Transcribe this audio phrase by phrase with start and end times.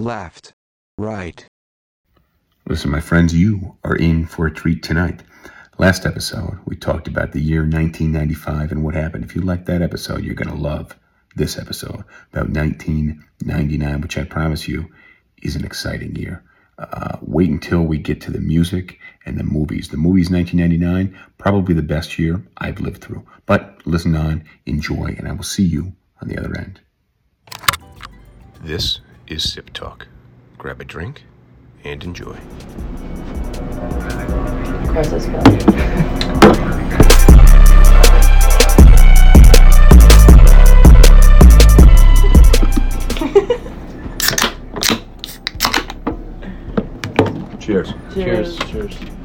[0.00, 0.52] left,
[0.98, 1.46] right.
[2.66, 5.22] Listen, my friends, you are in for a treat tonight.
[5.78, 9.24] Last episode, we talked about the year 1995 and what happened.
[9.24, 10.96] If you like that episode, you're going to love
[11.36, 14.90] this episode about 1999, which I promise you
[15.42, 16.42] is an exciting year.
[16.78, 19.88] Uh, wait until we get to the music and the movies.
[19.88, 23.26] The movies 1999, probably the best year I've lived through.
[23.46, 25.92] But listen on, enjoy, and I will see you
[26.22, 26.80] on the other end.
[28.62, 30.08] This is Sip Talk.
[30.58, 31.24] Grab a drink
[31.84, 32.36] and enjoy.
[34.88, 35.44] Across this film.
[47.60, 47.94] Cheers.
[48.12, 48.58] Cheers.
[48.58, 49.19] Cheers.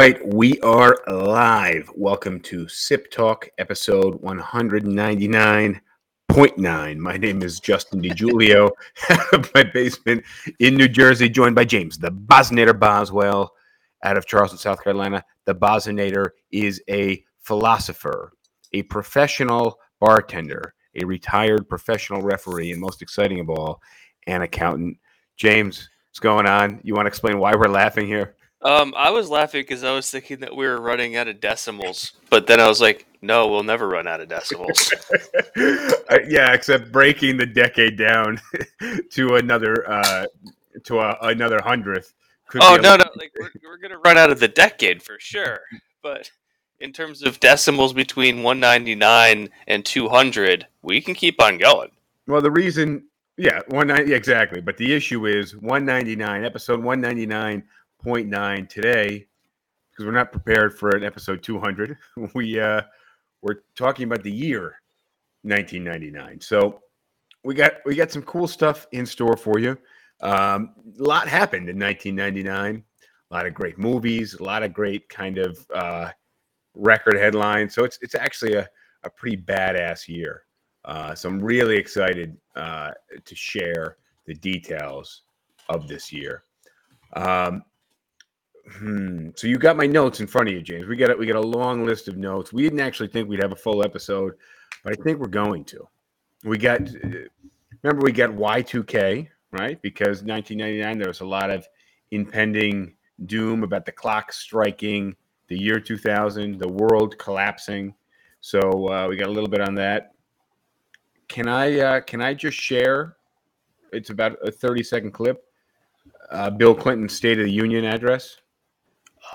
[0.00, 1.92] Right, we are live.
[1.94, 6.96] Welcome to Sip Talk, episode 199.9.
[6.96, 8.70] My name is Justin DiGiulio,
[9.54, 10.24] my basement
[10.58, 13.52] in New Jersey, joined by James, the Bosnator Boswell,
[14.02, 15.22] out of Charleston, South Carolina.
[15.44, 18.32] The Bosnator is a philosopher,
[18.72, 23.82] a professional bartender, a retired professional referee, and most exciting of all,
[24.26, 24.96] an accountant.
[25.36, 26.80] James, what's going on?
[26.84, 28.34] You want to explain why we're laughing here?
[28.62, 32.12] Um, I was laughing because I was thinking that we were running out of decimals,
[32.28, 34.92] but then I was like, no, we'll never run out of decimals.
[36.28, 38.40] Yeah, except breaking the decade down
[39.10, 40.26] to another uh,
[40.84, 42.12] to a, another hundredth.
[42.48, 45.60] could oh no, no, like we're, we're gonna run out of the decade for sure.
[46.02, 46.30] But
[46.80, 51.90] in terms of decimals between 199 and 200, we can keep on going.
[52.26, 53.04] Well, the reason,
[53.36, 54.60] yeah, one ninety exactly.
[54.60, 57.00] But the issue is one ninety nine, episode one
[58.04, 59.26] ninety nine point nine today,
[59.90, 61.96] because we're not prepared for an episode two hundred.
[62.34, 62.82] We uh,
[63.42, 64.76] we're talking about the year
[65.44, 66.40] nineteen ninety nine.
[66.40, 66.82] So
[67.44, 69.78] we got we got some cool stuff in store for you.
[70.20, 72.84] Um, a lot happened in nineteen ninety nine.
[73.30, 76.10] A lot of great movies, a lot of great kind of uh,
[76.74, 77.74] record headlines.
[77.74, 78.68] So it's it's actually a,
[79.04, 80.42] a pretty badass year.
[80.84, 82.90] Uh, so I'm really excited uh,
[83.24, 83.96] to share
[84.26, 85.22] the details
[85.68, 86.44] of this year.
[87.14, 87.62] Um,
[88.68, 90.86] hmm, so you got my notes in front of you, James.
[90.86, 92.52] We got a, we got a long list of notes.
[92.52, 94.34] We didn't actually think we'd have a full episode,
[94.84, 95.86] but I think we're going to.
[96.44, 96.80] We got
[97.82, 101.66] remember we got Y2K right because 1999 there was a lot of
[102.10, 102.94] impending
[103.26, 105.14] doom about the clock striking,
[105.48, 107.94] the year 2000, the world collapsing.
[108.40, 110.12] So uh, we got a little bit on that.
[111.28, 113.16] Can I uh, can I just share?
[113.92, 115.44] It's about a 30 second clip.
[116.30, 118.40] Uh, Bill Clinton's State of the Union address.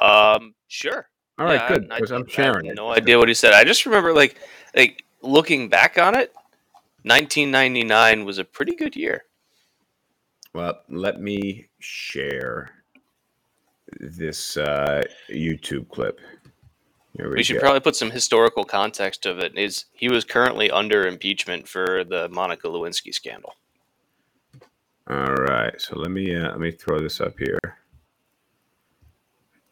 [0.01, 1.07] Um, sure.
[1.37, 1.91] All right, Yeah, good.
[1.91, 2.75] I, I, I'm have sharing it.
[2.75, 3.53] No idea what he said.
[3.53, 4.37] I just remember like
[4.75, 6.33] like looking back on it,
[7.03, 9.25] 1999 was a pretty good year.
[10.53, 12.71] Well, let me share
[13.99, 16.19] this uh, YouTube clip.
[17.17, 19.57] Here we, We should probably put some historical context of it.
[19.57, 23.53] Is he was currently under impeachment for the Monica Lewinsky scandal?
[25.09, 27.59] All right, so let me uh, let me throw this up here.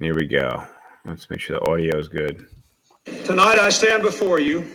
[0.03, 0.62] Here we go.
[1.06, 2.46] Let's make sure the audio is good.
[3.24, 4.66] Tonight, I stand before you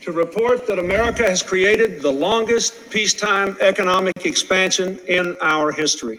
[0.00, 6.18] to report that America has created the longest peacetime economic expansion in our history.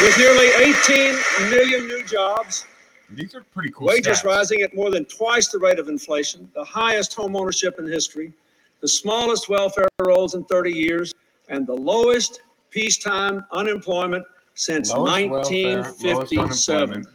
[0.00, 2.64] With nearly 18 million new jobs,
[3.10, 3.88] These are pretty cool.
[3.88, 4.24] wages stats.
[4.24, 8.32] rising at more than twice the rate of inflation, the highest home ownership in history,
[8.80, 11.12] the smallest welfare rolls in 30 years,
[11.50, 12.40] and the lowest
[12.70, 16.90] peacetime unemployment since Lowest welfare, lowest 1957.
[16.90, 17.08] unemployment.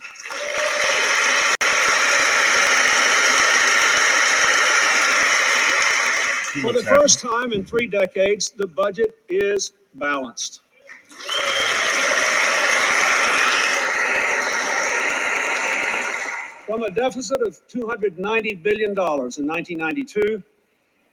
[6.61, 10.61] For the first time in three decades, the budget is balanced.
[16.65, 20.43] From a deficit of $290 billion in 1992,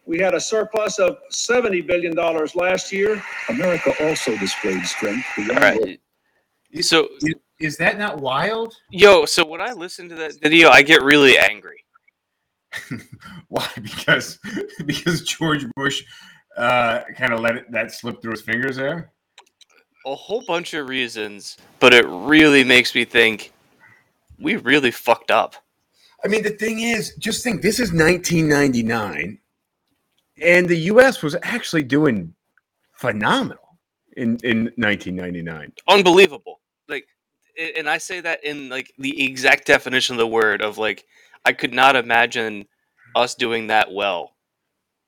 [0.07, 2.15] we had a surplus of $70 billion
[2.55, 3.23] last year.
[3.49, 6.01] America also displayed strength beyond All right.
[6.83, 8.75] So, Is, is that not wild?
[8.91, 11.85] yo, so when I listen to that video, I get really angry.
[13.49, 13.69] Why?
[13.77, 14.39] Because
[14.87, 16.03] because George Bush
[16.57, 19.13] uh, kind of let it, that slip through his fingers there.
[20.07, 23.53] a whole bunch of reasons, but it really makes me think
[24.41, 25.55] we really fucked up.
[26.25, 29.39] I mean, the thing is, just think this is 1999,
[30.43, 31.23] and the U.S.
[31.23, 32.35] was actually doing
[32.93, 33.79] phenomenal
[34.17, 35.73] in in 1999.
[35.87, 36.61] Unbelievable.
[37.77, 41.05] And I say that in like the exact definition of the word of like,
[41.45, 42.67] I could not imagine
[43.15, 44.35] us doing that well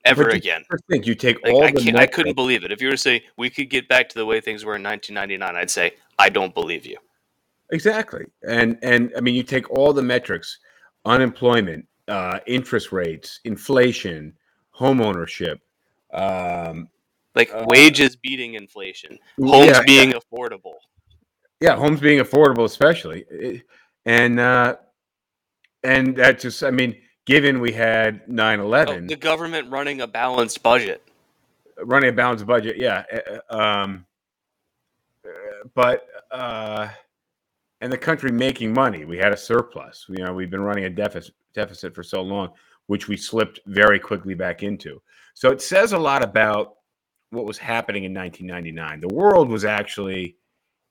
[0.04, 0.62] ever But again.
[0.88, 2.72] Think, you take Like, all I, the I couldn't believe it.
[2.72, 4.82] If you were to say we could get back to the way things were in
[4.82, 6.96] 1999, I'd say I don't believe you.
[7.72, 8.24] Exactly.
[8.48, 10.58] And and I mean you take all the metrics,
[11.04, 14.34] unemployment, uh, interest rates, inflation,
[14.70, 15.60] home ownership,
[16.12, 16.88] um
[17.34, 20.76] Like Uh, wages beating inflation, homes yeah, being affordable.
[21.60, 23.62] Yeah, homes being affordable especially.
[24.04, 24.76] And uh
[25.82, 30.62] and that just I mean, given we had Oh, 9/11 the government running a balanced
[30.62, 31.02] budget.
[31.82, 33.04] running a balanced budget, yeah.
[33.50, 34.06] uh, Um
[35.26, 35.30] uh,
[35.74, 36.88] but uh
[37.80, 39.04] and the country making money.
[39.04, 40.06] We had a surplus.
[40.08, 42.50] You know, we've been running a deficit deficit for so long,
[42.86, 45.00] which we slipped very quickly back into.
[45.34, 46.74] So it says a lot about
[47.30, 49.00] what was happening in 1999.
[49.00, 50.36] The world was actually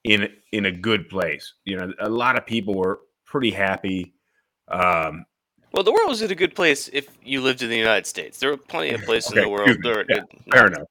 [0.05, 1.53] in in a good place.
[1.65, 4.13] You know, a lot of people were pretty happy.
[4.67, 5.25] Um,
[5.73, 8.39] Well, the world was in a good place if you lived in the United States.
[8.39, 10.87] There were plenty of places in the world that were Yeah, not fair enough.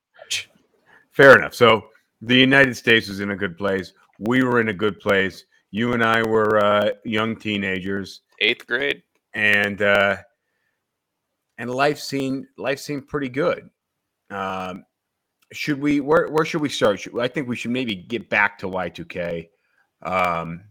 [1.12, 1.54] Fair enough.
[1.54, 1.88] So
[2.22, 3.92] the United States was in a good place.
[4.18, 5.44] We were in a good place.
[5.70, 9.02] You and I were uh, young teenagers, Eighth grade.
[9.34, 10.16] and uh,
[11.58, 13.70] and life seemed life seemed pretty good.
[14.30, 14.84] Um,
[15.54, 16.00] should we?
[16.00, 17.00] Where where should we start?
[17.00, 19.50] Should, I think we should maybe get back to Y two K.
[20.02, 20.64] Um,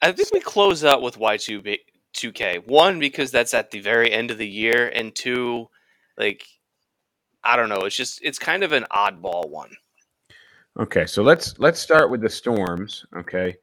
[0.00, 1.78] I think we close out with Y2
[2.14, 2.66] 2K.
[2.66, 5.68] One because that's at the very end of the year, and two,
[6.16, 6.46] like
[7.44, 9.74] I don't know, it's just it's kind of an oddball one.
[10.78, 13.04] Okay, so let's let's start with the storms.
[13.16, 13.56] Okay,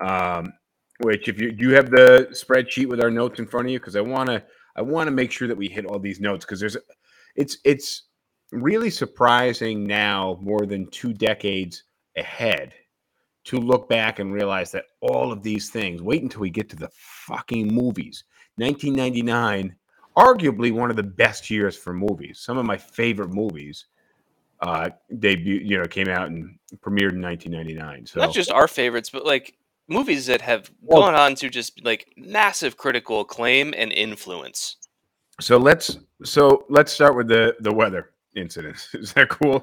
[0.00, 0.52] um,
[1.00, 3.78] which if you do you have the spreadsheet with our notes in front of you
[3.78, 4.42] because I want to
[4.76, 6.76] I want to make sure that we hit all these notes because there's
[7.36, 8.02] it's it's
[8.52, 11.84] really surprising now more than two decades
[12.16, 12.72] ahead
[13.44, 16.76] to look back and realize that all of these things wait until we get to
[16.76, 18.24] the fucking movies
[18.56, 19.74] 1999
[20.16, 23.86] arguably one of the best years for movies some of my favorite movies
[24.60, 29.10] uh debut you know came out and premiered in 1999 so Not just our favorites,
[29.10, 29.54] but like
[29.88, 34.76] movies that have gone on to just like massive critical acclaim and influence.
[35.40, 39.60] so let's so let's start with the the weather incidents is that cool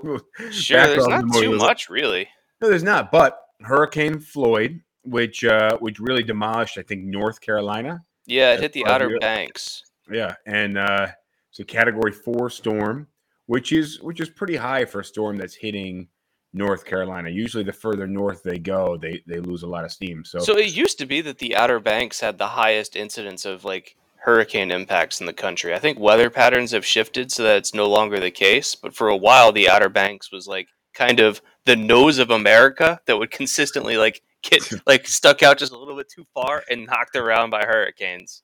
[0.51, 2.27] Sure, Back there's not the too much really.
[2.61, 8.01] no there's not but hurricane floyd which uh which really demolished i think north carolina
[8.25, 9.17] Yeah, it hit the Outer.
[9.19, 9.83] Banks.
[10.11, 11.07] yeah and uh
[11.51, 13.07] it's a category four storm
[13.45, 16.07] which is which is pretty high for a storm that's hitting
[16.53, 20.23] north carolina usually the further north they go they they lose a lot of steam
[20.25, 23.63] so, So it used to be that the Outer Banks had the highest incidence of
[23.65, 25.73] like hurricane impacts in the country.
[25.73, 29.07] I think weather patterns have shifted so that it's no longer the case, but for
[29.07, 33.31] a while the Outer Banks was like kind of the nose of America that would
[33.39, 37.51] consistently like get like stuck out just a little bit too far and knocked around
[37.51, 38.41] by hurricanes.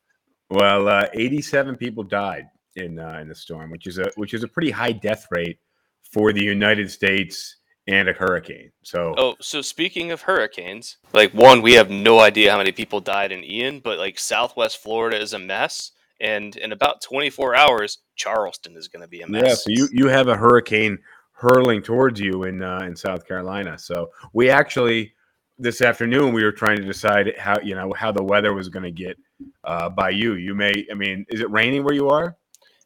[0.52, 2.46] Well, uh, 87 people died
[2.76, 5.58] in uh, in the storm, which is a which is a pretty high death rate
[6.04, 7.58] for the United States
[7.88, 8.72] and a hurricane.
[8.84, 13.00] So, Oh, so speaking of hurricanes, like one, we have no idea how many people
[13.00, 18.00] died in Ian, but like Southwest Florida is a mess, and in about 24 hours,
[18.16, 19.44] Charleston is going to be a mess.
[19.48, 21.00] yeah, so you you have a hurricane
[21.34, 23.78] hurling towards you in uh, in South Carolina.
[23.78, 25.14] So we actually
[25.58, 28.84] this afternoon we were trying to decide how you know how the weather was going
[28.84, 29.18] to get
[29.64, 30.36] uh, by you.
[30.36, 32.36] You may, I mean, is it raining where you are?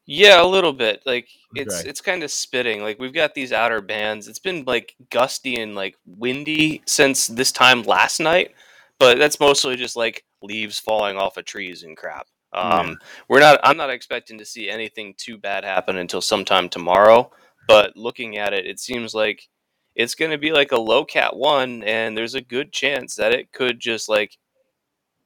[0.05, 1.01] Yeah, a little bit.
[1.05, 1.89] Like it's Okay.
[1.89, 2.81] it's kind of spitting.
[2.83, 4.27] Like we've got these outer bands.
[4.27, 8.53] It's been like gusty and like windy since this time last night,
[9.00, 12.27] but that's mostly just like leaves falling off of trees and crap.
[12.53, 12.97] Um,
[13.27, 13.59] we're not.
[13.63, 17.31] I'm not expecting to see anything too bad happen until sometime tomorrow.
[17.67, 19.47] But looking at it, it seems like
[19.95, 23.33] it's going to be like a low cat one, and there's a good chance that
[23.33, 24.38] it could just like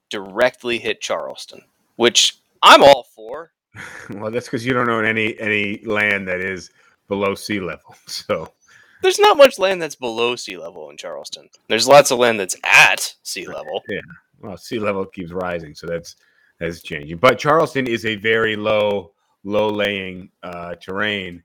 [0.09, 1.61] directly hit Charleston,
[1.97, 3.51] which I'm all for.
[4.11, 6.71] well, that's because you don't own any any land that is
[7.07, 7.95] below sea level.
[8.07, 8.53] So.
[9.01, 11.47] There's not much land that's below sea level in Charleston.
[11.69, 13.81] There's lots of land that's at sea level.
[13.87, 14.01] Yeah.
[14.41, 16.17] Well, sea level keeps rising, so that's
[16.59, 17.17] that's changing.
[17.17, 19.13] But Charleston is a very low,
[19.45, 21.43] low laying uh, terrain,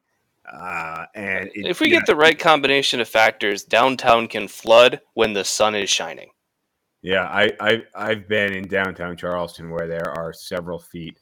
[0.53, 5.33] uh, and it, If we get the right combination of factors, downtown can flood when
[5.33, 6.31] the sun is shining.
[7.03, 11.19] yeah, I, I I've been in downtown Charleston where there are several feet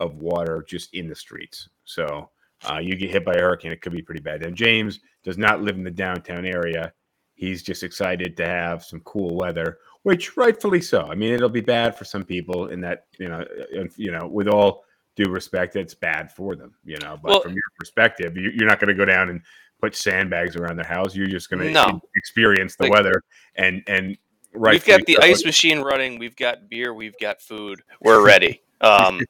[0.00, 1.68] of water just in the streets.
[1.84, 2.30] So
[2.70, 4.44] uh, you get hit by a hurricane, it could be pretty bad.
[4.44, 6.92] And James does not live in the downtown area.
[7.34, 11.02] he's just excited to have some cool weather, which rightfully so.
[11.02, 13.40] I mean, it'll be bad for some people in that you know,
[13.78, 14.84] uh, you know, with all
[15.16, 17.18] due respect, it's bad for them, you know.
[17.22, 19.40] But Well- from your perspective, you- you're not going to go down and
[19.80, 21.14] put sandbags around their house.
[21.14, 22.00] You're just going to No.
[22.16, 23.22] experience the Like- weather
[23.56, 24.16] and and
[24.54, 24.72] right.
[24.72, 26.18] we've got the ice machine running.
[26.18, 26.94] We've got beer.
[26.94, 27.82] We've got food.
[28.00, 28.62] We're ready.
[28.80, 29.20] Um,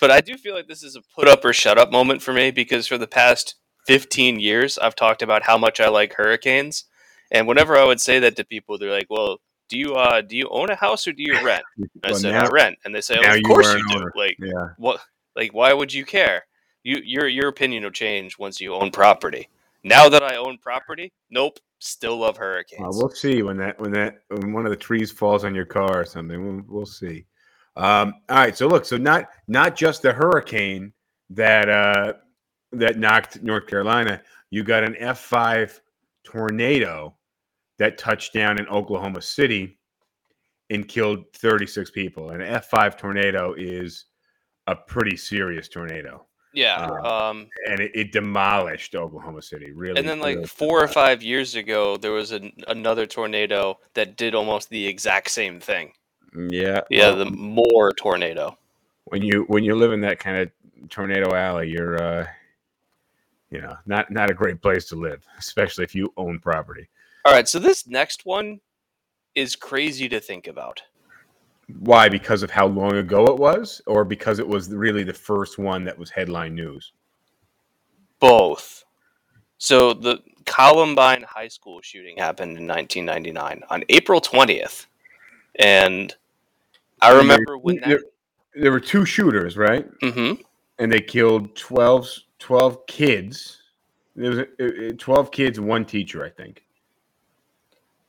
[0.00, 2.32] but I do feel like this is a put up or shut up moment for
[2.32, 3.54] me because for the past
[3.86, 6.84] 15 years, I've talked about how much I like hurricanes.
[7.30, 10.36] And whenever I would say that to people, they're like, "Well, do you uh, do
[10.36, 11.64] you own a house or do you rent?"
[12.04, 14.36] I Well, said, now- "I rent," and they say, now "Of course you do." Like,
[14.40, 14.68] Yeah.
[14.76, 15.00] what?
[15.34, 16.44] Like, why would you care?
[16.84, 19.48] You your your opinion will change once you own property.
[19.82, 22.96] Now that I own property, nope, still love hurricanes.
[22.96, 26.00] We'll see when that when that when one of the trees falls on your car
[26.00, 26.44] or something.
[26.44, 27.26] We'll, we'll see.
[27.76, 28.56] Um, all right.
[28.56, 28.84] So look.
[28.84, 30.92] So not not just the hurricane
[31.30, 32.14] that uh,
[32.72, 34.22] that knocked North Carolina.
[34.50, 35.80] You got an F five
[36.24, 37.14] tornado
[37.78, 39.78] that touched down in Oklahoma City
[40.70, 42.30] and killed thirty six people.
[42.30, 44.06] An F five tornado is
[44.66, 46.88] a pretty serious tornado, yeah.
[46.90, 49.72] uh, um, and it, it demolished Oklahoma City.
[49.72, 53.78] Really, and then like really four or five years ago, there was an, another tornado
[53.94, 55.92] that did almost the exact same thing.
[56.36, 56.82] Yeah.
[56.90, 58.58] Yeah, well, the more tornado.
[59.04, 60.50] when you when you live in that kind of
[60.90, 62.26] tornado alley, you're uh
[63.50, 66.88] you know not not a great place to live, especially if you own property.
[67.24, 68.60] All right, so this next one
[69.34, 70.82] is crazy to think about.
[71.80, 72.08] Why?
[72.08, 75.84] Because of how long ago it was, or because it was really the first one
[75.84, 76.92] that was headline news.
[78.20, 78.84] Both.
[79.58, 84.86] So the Columbine High School shooting happened in 1999 on April 20th,
[85.58, 86.14] and
[87.06, 87.88] I remember there- when that.
[87.88, 88.00] there,
[88.54, 89.86] there were two shooters, right?
[90.02, 90.34] hmm
[90.78, 92.08] And they killed 12,
[92.38, 93.62] 12 kids.
[94.14, 96.62] There was uh, uh, twelve kids, one teacher, I think,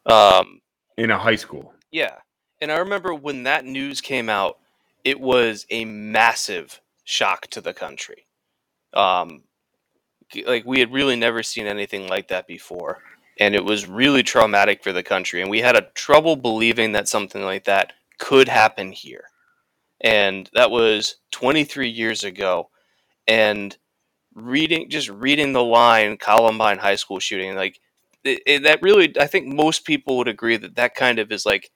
[0.05, 0.61] Um,
[0.97, 1.73] in a high school.
[1.91, 2.15] Yeah.
[2.61, 4.57] And I remember when that news came out,
[5.03, 8.25] it was a massive shock to the country.
[8.93, 9.43] Um,
[10.45, 13.03] like we had really never seen anything like that before.
[13.39, 15.41] And it was really traumatic for the country.
[15.41, 19.25] And we had a trouble believing that something like that could happen here.
[20.01, 22.69] And that was 23 years ago.
[23.27, 23.75] And
[24.35, 27.79] reading, just reading the line Columbine High School shooting, like
[28.23, 31.45] it, it- that really, I think most people would agree that that kind of is
[31.45, 31.71] like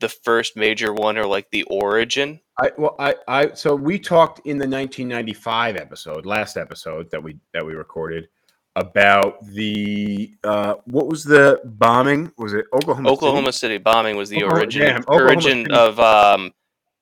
[0.00, 2.40] the first major one or like the origin.
[2.60, 7.38] I well, I, I so we talked in the 1995 episode, last episode that we
[7.54, 8.28] that we recorded
[8.76, 12.32] about the uh what was the bombing?
[12.38, 13.08] Was it Oklahoma?
[13.08, 13.12] City?
[13.16, 15.74] Oklahoma City bombing was the Oklahoma- origin damn, origin City.
[15.74, 16.52] of um,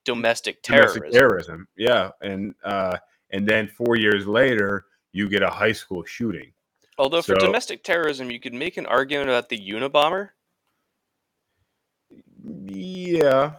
[0.04, 1.02] domestic terrorism.
[1.02, 1.68] Domestic terrorism.
[1.76, 2.96] Yeah, and uh
[3.30, 6.52] and then four years later, you get a high school shooting.
[6.98, 10.30] Although for domestic terrorism, you could make an argument about the Unabomber,
[12.66, 13.52] Yeah,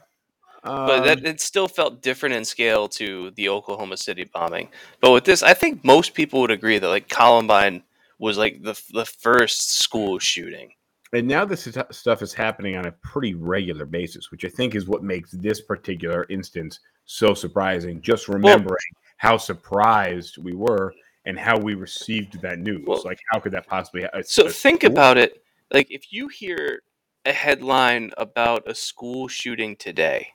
[0.64, 4.70] but um, that it still felt different in scale to the Oklahoma City bombing.
[5.00, 7.82] But with this, I think most people would agree that like Columbine
[8.22, 10.72] was like the the first school shooting.
[11.12, 14.76] and now this is, stuff is happening on a pretty regular basis, which I think
[14.76, 18.00] is what makes this particular instance so surprising.
[18.02, 20.94] Just remembering how surprised we were
[21.26, 22.86] and how we received that news.
[22.88, 24.04] Well- like, how could that possibly?
[24.04, 25.44] Ha- So think school- about it.
[25.74, 26.84] Like if you hear
[27.26, 30.30] a headline about a school shooting today,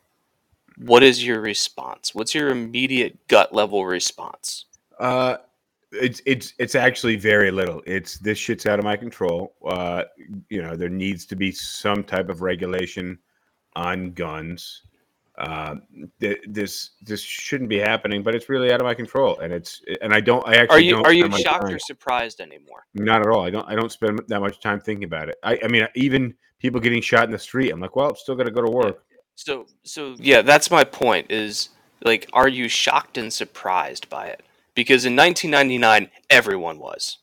[0.76, 2.14] what is your response?
[2.14, 4.66] What's your immediate gut level response?
[4.98, 5.36] Uh,
[6.00, 7.82] it's it's it's actually very little.
[7.86, 9.54] It's this shit's out of my control.
[9.66, 10.04] Uh,
[10.48, 13.18] you know, there needs to be some type of regulation
[13.74, 14.82] on guns.
[15.38, 15.74] Uh,
[16.18, 19.82] th- this this shouldn't be happening, but it's really out of my control, and it's
[20.00, 20.46] and I don't.
[20.48, 22.86] I actually Are you don't are you shocked or surprised anymore?
[22.94, 23.44] Not at all.
[23.44, 23.68] I don't.
[23.68, 25.36] I don't spend that much time thinking about it.
[25.42, 28.34] I, I mean, even people getting shot in the street, I'm like, well, I'm still
[28.34, 29.04] gonna go to work.
[29.34, 31.30] So so yeah, that's my point.
[31.30, 31.68] Is
[32.02, 34.42] like, are you shocked and surprised by it?
[34.76, 37.18] Because in 1999, everyone was,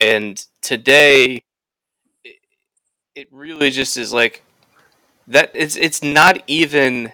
[0.00, 1.44] and today,
[2.24, 2.36] it,
[3.14, 4.42] it really just is like
[5.28, 5.52] that.
[5.54, 7.12] It's it's not even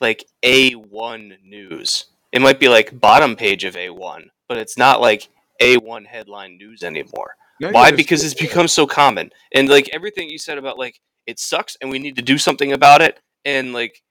[0.00, 2.06] like A1 news.
[2.32, 5.28] It might be like bottom page of A1, but it's not like
[5.60, 7.36] A1 headline news anymore.
[7.60, 7.92] No, Why?
[7.92, 9.30] Because it's become so common.
[9.54, 12.72] And like everything you said about like it sucks and we need to do something
[12.72, 14.02] about it and like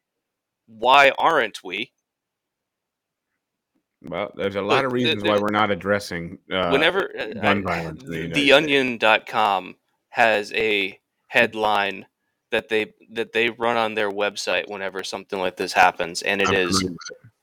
[0.67, 1.92] why aren't we?
[4.03, 7.12] Well, there's a lot of Look, the- reasons the- why we're not addressing uh, Whenever
[7.17, 8.36] uh, gun I- violence the United
[9.00, 9.75] theonion.com
[10.10, 12.05] has a headline
[12.51, 16.50] that they that they run on their website whenever something like this happens and it
[16.50, 16.86] I'm is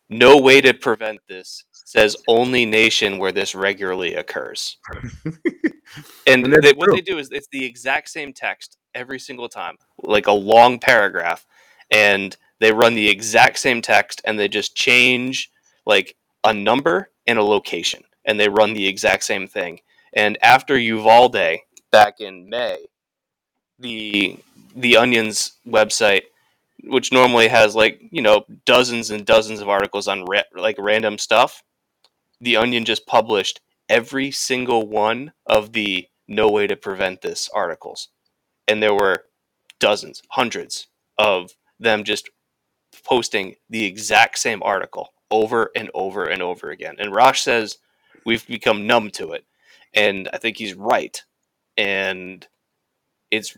[0.09, 4.79] no way to prevent this says only nation where this regularly occurs.
[6.27, 9.75] And, And they, what they do is it's the exact same text every single time,
[9.99, 11.45] like a long paragraph,
[11.91, 15.51] and they run the exact same text and they just change
[15.87, 19.81] like a number and a location, and they run the exact same thing.
[20.13, 21.59] And after Uvalde
[21.93, 22.79] back in May,
[23.79, 24.39] the
[24.75, 26.23] the Onion's website,
[26.85, 31.19] which normally has like you know dozens and dozens of articles on ra- like random
[31.19, 31.63] stuff,
[32.41, 38.09] the Onion just published every single one of the "No way to prevent this" articles,
[38.69, 39.25] and there were
[39.79, 42.31] dozens, hundreds of them just
[43.05, 46.97] posting the exact same article over and over and over again.
[46.99, 47.79] And Rosh says
[48.25, 49.45] we've become numb to it,
[49.95, 51.23] and I think he's right.
[51.77, 52.47] And
[53.31, 53.57] it's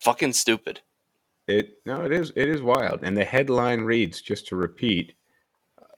[0.00, 0.80] fucking stupid.
[1.46, 3.00] It no, it is it is wild.
[3.02, 5.14] And the headline reads, just to repeat.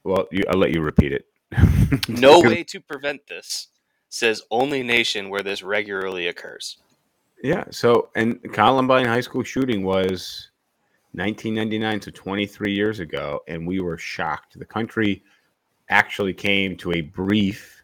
[0.05, 1.27] Well, you, I'll let you repeat it.
[2.09, 3.69] No way to prevent this.
[4.11, 6.77] Says only nation where this regularly occurs.
[7.43, 7.65] Yeah.
[7.71, 10.50] So, and Columbine High School shooting was
[11.12, 14.59] 1999, so 23 years ago, and we were shocked.
[14.59, 15.25] The country
[15.88, 17.83] actually came to a brief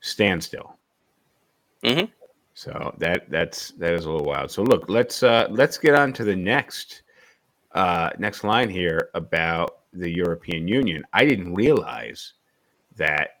[0.00, 0.76] standstill.
[1.82, 2.10] Mhm.
[2.54, 4.50] So that that's that is a little wild.
[4.50, 7.02] So look, let's uh, let's get on to the next
[7.72, 11.04] uh, next line here about the European Union.
[11.12, 12.32] I didn't realize
[12.96, 13.40] that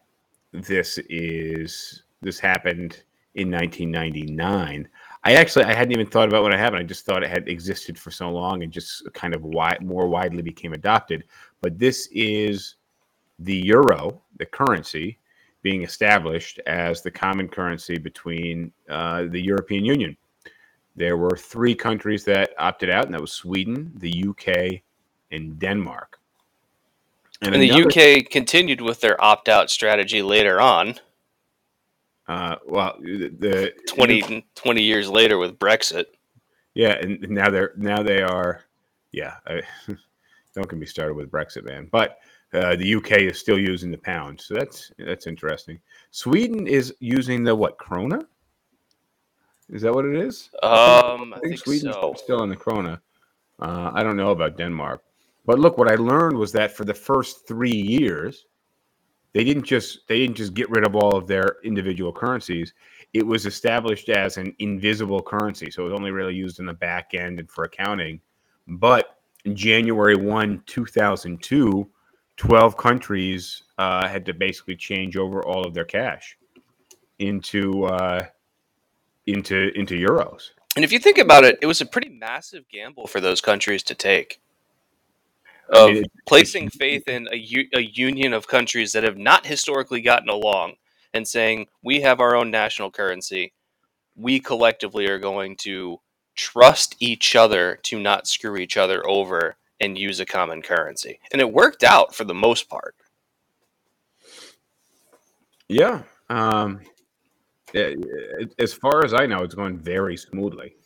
[0.52, 3.02] this is this happened
[3.34, 4.88] in 1999.
[5.26, 6.78] I actually I hadn't even thought about when it happened.
[6.78, 10.06] I just thought it had existed for so long and just kind of wide, more
[10.06, 11.24] widely became adopted.
[11.62, 12.76] But this is
[13.40, 15.18] the euro, the currency,
[15.62, 20.16] being established as the common currency between uh, the European Union.
[20.94, 24.80] There were three countries that opted out, and that was Sweden, the UK,
[25.32, 26.20] and Denmark.
[27.42, 31.00] And the another- UK continued with their opt out strategy later on,
[32.28, 36.06] uh, well, the, the 20, 20 years later with Brexit.
[36.74, 38.64] Yeah, and now they're now they are,
[39.12, 39.34] yeah.
[39.46, 39.62] I,
[40.54, 41.88] don't get me started with Brexit, man.
[41.90, 42.18] But
[42.52, 45.78] uh, the UK is still using the pound, so that's that's interesting.
[46.10, 48.26] Sweden is using the what krona?
[49.68, 50.50] Is that what it is?
[50.62, 52.14] Um, I think Sweden's so.
[52.16, 53.00] still in the krona.
[53.58, 55.02] Uh, I don't know about Denmark,
[55.44, 58.46] but look, what I learned was that for the first three years,
[59.36, 62.72] they didn't just they didn't just get rid of all of their individual currencies.
[63.12, 66.72] It was established as an invisible currency, so it was only really used in the
[66.72, 68.18] back end and for accounting.
[68.66, 69.18] But
[69.52, 71.86] January 1, 2002,
[72.38, 76.38] 12 countries uh, had to basically change over all of their cash
[77.18, 78.24] into uh,
[79.26, 80.52] into into euros.
[80.76, 83.82] And if you think about it, it was a pretty massive gamble for those countries
[83.82, 84.40] to take.
[85.70, 90.28] Of placing faith in a, u- a union of countries that have not historically gotten
[90.28, 90.74] along
[91.12, 93.52] and saying, we have our own national currency.
[94.14, 96.00] We collectively are going to
[96.36, 101.18] trust each other to not screw each other over and use a common currency.
[101.32, 102.94] And it worked out for the most part.
[105.68, 106.02] Yeah.
[106.30, 106.80] Um,
[107.72, 107.90] yeah,
[108.58, 110.76] as far as I know, it's going very smoothly.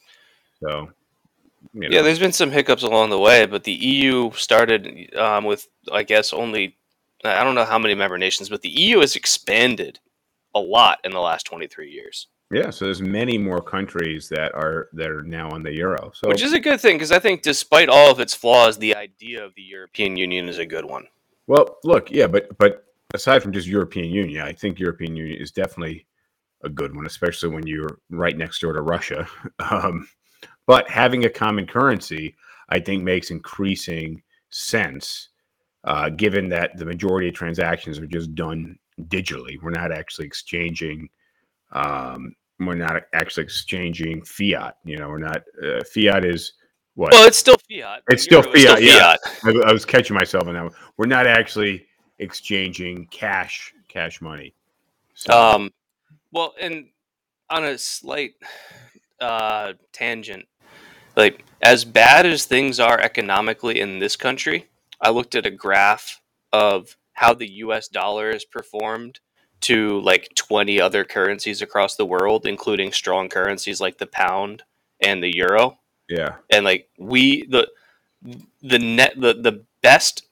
[0.63, 0.91] So,
[1.73, 5.45] you know, Yeah, there's been some hiccups along the way, but the EU started um,
[5.45, 6.77] with, I guess, only
[7.25, 9.99] I don't know how many member nations, but the EU has expanded
[10.55, 12.71] a lot in the last 23 years, yeah.
[12.71, 16.11] So there's many more countries that are that are now on the euro.
[16.15, 18.97] So, which is a good thing because I think, despite all of its flaws, the
[18.97, 21.07] idea of the European Union is a good one.
[21.47, 25.53] well, look, yeah, but but aside from just European Union, I think European Union is
[25.53, 26.07] definitely
[26.63, 29.27] a good one, especially when you're right next door to Russia.
[29.71, 30.09] Um,
[30.71, 32.37] but having a common currency,
[32.69, 35.31] I think, makes increasing sense,
[35.83, 38.79] uh, given that the majority of transactions are just done
[39.09, 39.61] digitally.
[39.61, 41.09] We're not actually exchanging.
[41.73, 44.77] Um, we're not actually exchanging fiat.
[44.85, 45.43] You know, we're not.
[45.61, 46.53] Uh, fiat is
[46.95, 47.11] what?
[47.11, 48.05] Well, it's still fiat.
[48.09, 49.17] It's still fiat, yeah.
[49.43, 50.63] I, I was catching myself on that.
[50.63, 50.73] One.
[50.99, 51.85] We're not actually
[52.21, 54.55] exchanging cash cash money.
[55.15, 55.73] So, Um,
[56.31, 56.91] well, and
[57.49, 58.35] on a slight
[59.21, 60.47] uh, tangent,
[61.17, 64.69] like as bad as things are economically in this country,
[65.01, 66.21] I looked at a graph
[66.53, 67.89] of how the U.S.
[67.89, 69.21] dollar has performed
[69.63, 74.63] to like 20 other currencies across the world, including strong currencies like the pound
[75.03, 77.69] and the euro yeah, and like we the
[78.61, 80.27] the net the, the best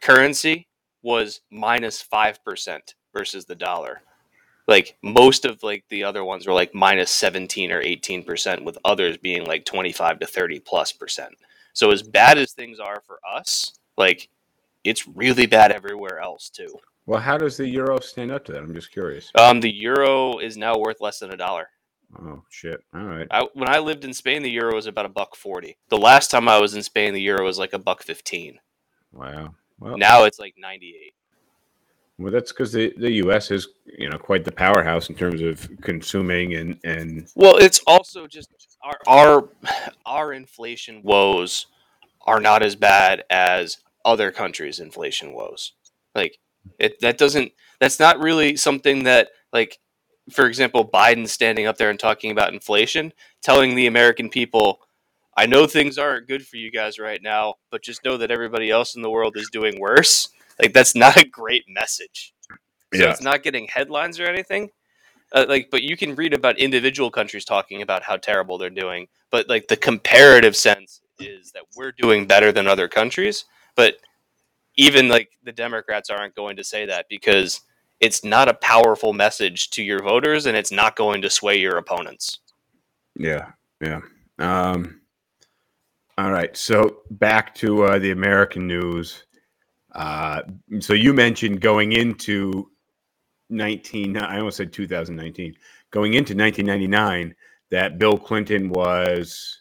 [0.00, 0.68] currency
[1.02, 4.00] was minus minus five percent versus the dollar
[4.68, 8.78] like most of like the other ones were like minus 17 or 18 percent with
[8.84, 11.34] others being like 25 to 30 plus percent
[11.72, 14.28] so as bad as things are for us like
[14.84, 16.74] it's really bad everywhere else too
[17.06, 18.62] Well, how does the euro stand up to that?
[18.62, 19.30] I'm just curious.
[19.34, 21.68] Um, the euro is now worth less than a dollar.
[22.18, 22.80] Oh shit!
[22.94, 23.26] All right.
[23.30, 25.76] I, when I lived in Spain, the euro was about a buck forty.
[25.90, 28.58] The last time I was in Spain, the euro was like a buck fifteen.
[29.12, 29.54] Wow.
[29.80, 31.14] Well, Now it's like ninety eight.
[32.18, 33.50] Well, that's because the, the U.S.
[33.50, 38.26] is you know quite the powerhouse in terms of consuming and and Well, it's also
[38.26, 38.50] just
[38.82, 39.48] our our
[40.06, 41.66] our inflation woes
[42.26, 45.72] are not as bad as other countries' inflation woes.
[46.14, 46.38] Like
[46.78, 49.78] it that doesn't that's not really something that like
[50.30, 54.80] for example Biden standing up there and talking about inflation, telling the American people
[55.36, 58.70] I know things aren't good for you guys right now, but just know that everybody
[58.70, 60.28] else in the world is doing worse.
[60.60, 62.34] Like that's not a great message.
[62.94, 63.10] So Yeah.
[63.10, 64.70] it's not getting headlines or anything.
[65.32, 69.08] Uh, like, but you can read about individual countries talking about how terrible they're doing.
[69.30, 73.44] But like the comparative sense is that we're doing better than other countries.
[73.74, 73.96] But
[74.76, 77.62] even like the Democrats aren't going to say that because
[78.00, 81.78] it's not a powerful message to your voters, and it's not going to sway your
[81.78, 82.40] opponents.
[83.16, 84.00] yeah yeah.
[84.38, 85.00] Um.
[86.18, 86.56] All right.
[86.56, 89.24] So back to uh, the American news.
[89.94, 90.42] Uh,
[90.80, 92.70] so you mentioned going into
[93.50, 95.54] 19 I almost said 2019
[95.90, 97.34] going into 1999
[97.70, 99.60] that Bill Clinton was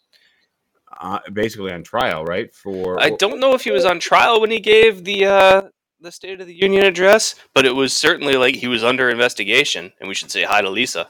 [0.99, 4.49] uh, basically on trial right for I don't know if he was on trial when
[4.49, 5.61] he gave the uh,
[6.03, 9.91] the State of the Union address, but it was certainly like he was under investigation,
[9.99, 11.09] and we should say hi to Lisa.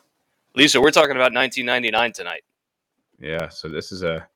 [0.55, 2.43] Lisa, we're talking about 1999 tonight.
[3.19, 4.27] Yeah, so this is a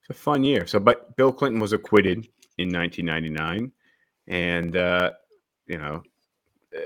[0.00, 0.66] it's a fun year.
[0.66, 2.28] So, but Bill Clinton was acquitted
[2.58, 3.70] in 1999,
[4.28, 5.12] and uh,
[5.66, 6.02] you know,
[6.76, 6.80] uh,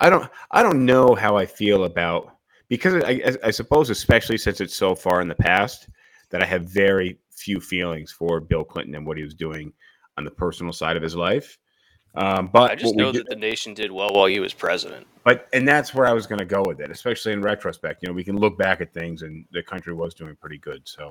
[0.00, 2.36] I don't I don't know how I feel about
[2.68, 5.88] because I, I, suppose especially since it's so far in the past
[6.30, 9.72] that I have very few feelings for Bill Clinton and what he was doing
[10.18, 11.58] on the personal side of his life.
[12.16, 15.06] Um, but I just know do- that the nation did well while he was president.
[15.22, 18.02] but and that's where I was going to go with it, especially in retrospect.
[18.02, 20.80] You know, we can look back at things, and the country was doing pretty good.
[20.88, 21.08] So,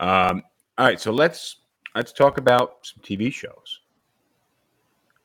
[0.00, 0.42] um,
[0.78, 1.58] all right, so let's
[1.94, 3.80] let's talk about some TV shows.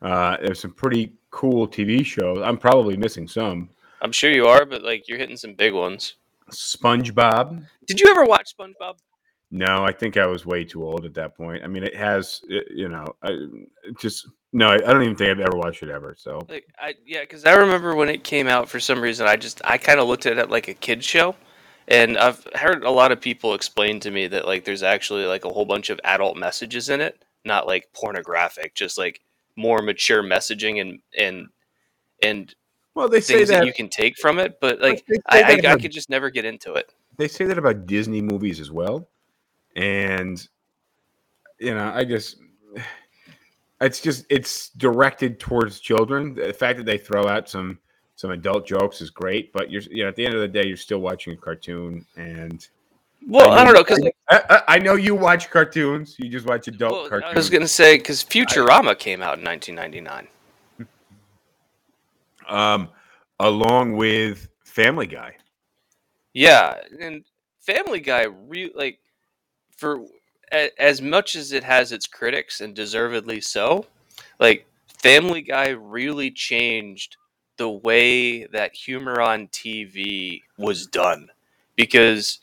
[0.02, 2.40] Uh, there's some pretty cool TV shows.
[2.44, 3.70] I'm probably missing some.
[4.02, 6.16] I'm sure you are, but like you're hitting some big ones.
[6.52, 7.66] SpongeBob.
[7.88, 8.98] Did you ever watch SpongeBob?
[9.50, 11.64] No, I think I was way too old at that point.
[11.64, 14.68] I mean, it has, it- you know, I it just no.
[14.70, 16.16] I I don't even think I've ever watched it ever.
[16.18, 18.70] So Like I yeah, because I remember when it came out.
[18.70, 21.34] For some reason, I just I kind of looked at it like a kid show,
[21.88, 25.46] and I've heard a lot of people explain to me that like there's actually like
[25.46, 29.22] a whole bunch of adult messages in it, not like pornographic, just like
[29.56, 31.48] more mature messaging and and
[32.22, 32.56] and
[32.94, 34.60] well, they say that, that you can take from it.
[34.60, 36.94] But like I, I, I could just never get into it.
[37.18, 39.08] they say that about Disney movies as well,
[39.76, 40.46] and
[41.60, 42.38] you know, I just
[43.82, 46.34] it's just it's directed towards children.
[46.34, 47.80] The fact that they throw out some
[48.18, 50.66] some adult jokes is great, but you're you know at the end of the day,
[50.66, 52.68] you're still watching a cartoon, and
[53.28, 56.16] Well, I, don't know because I, I, I know you watch cartoons.
[56.18, 60.28] You just watch adult well, I was gonna say because Futurama came out in 1999.
[62.50, 62.90] um,
[63.40, 65.36] along with Family Guy.
[66.34, 67.24] Yeah, and
[67.60, 68.98] Family Guy, re- like
[69.76, 70.00] for
[70.52, 73.86] a, as much as it has its critics and deservedly so,
[74.40, 77.18] like Family Guy really changed
[77.58, 81.30] the way that humor on TV was done
[81.76, 82.40] because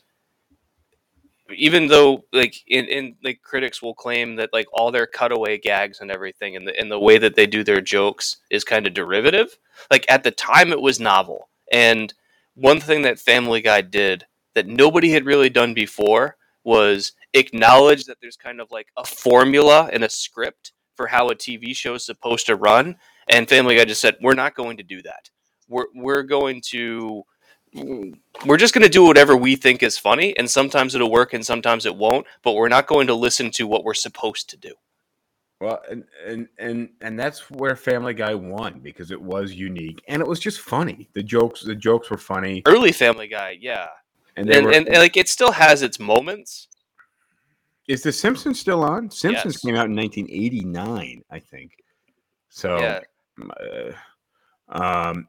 [1.55, 6.01] even though like in, in like critics will claim that like all their cutaway gags
[6.01, 8.93] and everything and the and the way that they do their jokes is kind of
[8.93, 9.57] derivative
[9.91, 12.13] like at the time it was novel and
[12.55, 18.17] one thing that Family Guy did that nobody had really done before was acknowledge that
[18.21, 22.05] there's kind of like a formula and a script for how a TV show is
[22.05, 22.95] supposed to run.
[23.27, 25.29] And Family Guy just said, "We're not going to do that.
[25.67, 27.23] We're we're going to."
[28.45, 31.45] We're just going to do whatever we think is funny, and sometimes it'll work and
[31.45, 32.25] sometimes it won't.
[32.41, 34.73] But we're not going to listen to what we're supposed to do.
[35.61, 40.21] Well, and and and and that's where Family Guy won because it was unique and
[40.21, 41.09] it was just funny.
[41.13, 43.87] The jokes, the jokes were funny, Early Family Guy, yeah,
[44.35, 46.67] and and, they and, and, like it still has its moments.
[47.87, 49.09] is The Simpsons still on?
[49.09, 49.61] Simpsons Yes.
[49.61, 51.71] came out in 1989, I think.
[52.49, 52.99] So, Yeah,
[53.41, 53.91] uh,
[54.69, 55.27] um,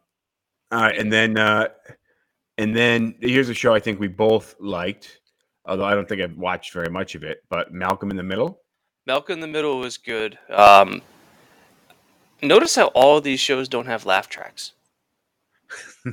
[0.72, 1.68] all right, and then uh,
[2.58, 5.20] and then here's a show I think we both liked,
[5.64, 7.38] although I don't think I've watched very much of it.
[7.48, 8.60] But Malcolm in the Middle.
[9.06, 10.38] Malcolm in the Middle was good.
[10.50, 11.00] Um,
[12.42, 14.72] notice how all of these shows don't have laugh tracks.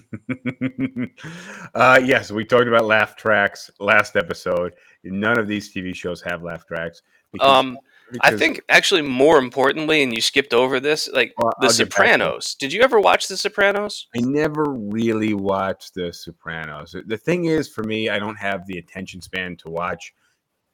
[1.76, 4.74] uh, yes, we talked about laugh tracks last episode.
[5.04, 7.02] None of these TV shows have laugh tracks.
[7.32, 7.78] because- Um,
[8.21, 11.78] I think actually more importantly, and you skipped over this, like Well, The I'll get
[11.78, 11.91] back to it.
[11.91, 12.56] Sopranos.
[12.56, 14.08] Did you ever watch The Sopranos?
[14.15, 16.95] I never really watched The Sopranos.
[17.06, 20.13] The thing is, for me, I don't have the attention span to watch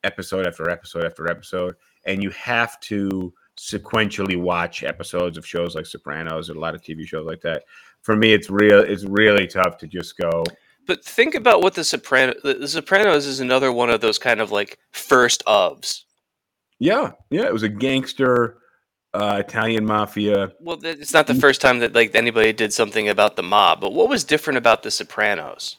[0.03, 1.75] episode after episode after episode,
[2.05, 6.81] and you have to sequentially watch episodes of shows like Sopranos or a lot of
[6.81, 7.63] TV shows like that.
[8.01, 8.79] For me, it's real.
[8.79, 10.43] It's really tough to just go.
[10.87, 12.41] But think about what The Sopranos.
[12.43, 16.03] The Sopranos is another one of those kind of like first ofs.
[16.79, 17.43] Yeah, yeah.
[17.45, 18.57] It was a gangster
[19.13, 20.53] uh, Italian mafia.
[20.59, 23.81] Well, it's not the first time that like anybody did something about the mob.
[23.81, 25.77] But what was different about The Sopranos?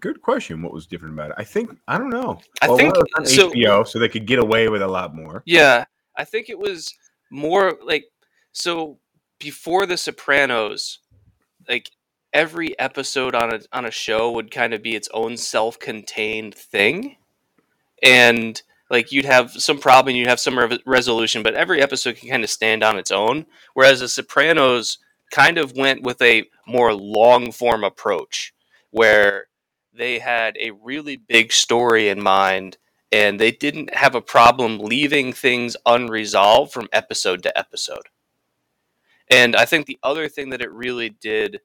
[0.00, 0.60] Good question.
[0.62, 1.36] What was different about it?
[1.38, 2.40] I think I don't know.
[2.60, 4.82] I Well, think- one, it was on so- HBO, so they could get away with
[4.82, 5.42] a lot more.
[5.46, 5.84] Yeah,
[6.16, 6.92] I think it was
[7.30, 8.06] more like
[8.52, 8.98] so
[9.38, 10.98] before The Sopranos,
[11.68, 11.90] like
[12.32, 17.16] every episode on a on a show would kind of be its own self-contained thing,
[18.02, 18.60] and
[18.94, 22.44] like you'd have some problem, you'd have some re- resolution, but every episode can kind
[22.44, 23.44] of stand on its own.
[23.74, 24.98] Whereas The Sopranos
[25.32, 28.54] kind of went with a more long form approach,
[28.90, 29.48] where
[29.92, 32.78] they had a really big story in mind
[33.10, 38.08] and they didn't have a problem leaving things unresolved from episode to episode.
[39.30, 41.60] And I think the other thing that it really did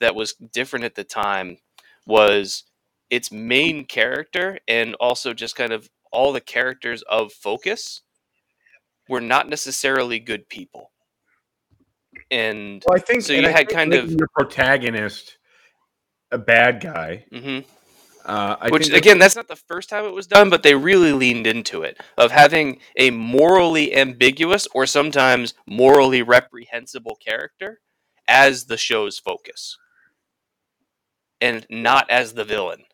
[0.00, 1.58] that was different at the time
[2.06, 2.64] was
[3.10, 8.02] its main character and also just kind of all the characters of focus
[9.08, 10.90] were not necessarily good people.
[12.30, 15.38] And Well, I think So you I had kind of- your protagonist
[16.30, 17.24] a bad guy.
[17.32, 17.64] mhm.
[18.24, 20.74] Uh, I which think again that's not the first time it was done but they
[20.74, 27.80] really leaned into it of having a morally ambiguous or sometimes morally reprehensible character
[28.26, 29.78] as the show's focus
[31.40, 32.84] and not as the villain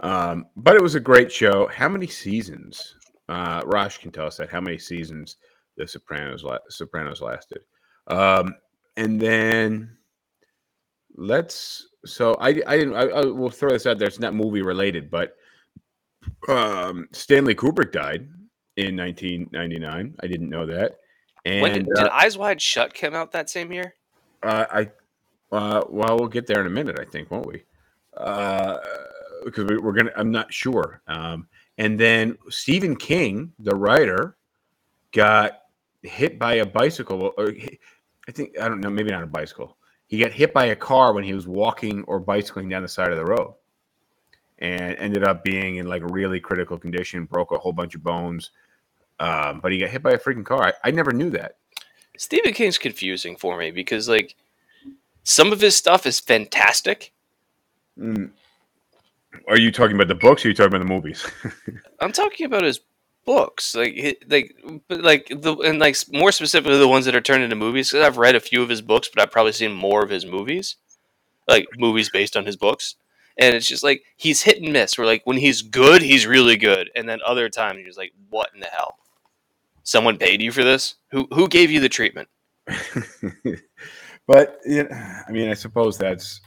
[0.00, 1.68] Um, but it was a great show.
[1.68, 2.96] How many seasons?
[3.28, 4.50] Uh, Rosh can tell us that.
[4.50, 5.36] How many seasons
[5.76, 7.60] the Sopranos la- Sopranos lasted?
[8.08, 8.56] Um,
[8.96, 9.96] and then
[11.14, 11.88] let's.
[12.04, 12.94] So I I didn't.
[12.94, 14.08] I, I will throw this out there.
[14.08, 15.36] It's not movie related, but
[16.48, 18.28] um, Stanley Kubrick died
[18.76, 20.16] in 1999.
[20.20, 20.98] I didn't know that.
[21.44, 23.94] And when did, uh, eyes wide shut come out that same year
[24.42, 24.90] uh, I
[25.52, 27.62] uh, well, we'll get there in a minute, I think, won't we?
[28.16, 28.78] Uh,
[29.44, 30.12] because we, we're gonna.
[30.16, 31.02] I'm not sure.
[31.06, 34.36] Um, and then Stephen King, the writer,
[35.12, 35.62] got
[36.02, 37.52] hit by a bicycle, or
[38.28, 39.76] I think I don't know, maybe not a bicycle.
[40.06, 43.10] He got hit by a car when he was walking or bicycling down the side
[43.10, 43.54] of the road,
[44.58, 48.50] and ended up being in like really critical condition, broke a whole bunch of bones.
[49.20, 50.64] Um, but he got hit by a freaking car.
[50.84, 51.56] I, I never knew that.
[52.18, 54.34] stephen king's confusing for me because like
[55.24, 57.12] some of his stuff is fantastic
[57.98, 58.30] Mm.
[59.48, 61.26] Are you talking about the books or are you talking about the movies?
[62.00, 62.80] I'm talking about his
[63.24, 64.56] books, like like
[64.88, 67.90] but like the and like more specifically the ones that are turned into movies.
[67.90, 70.26] Because I've read a few of his books, but I've probably seen more of his
[70.26, 70.76] movies,
[71.48, 72.96] like movies based on his books.
[73.38, 74.98] And it's just like he's hit and miss.
[74.98, 78.50] Where like when he's good, he's really good, and then other times you're like, what
[78.54, 78.98] in the hell?
[79.84, 80.96] Someone paid you for this?
[81.10, 82.28] Who who gave you the treatment?
[84.26, 86.40] but you know, I mean, I suppose that's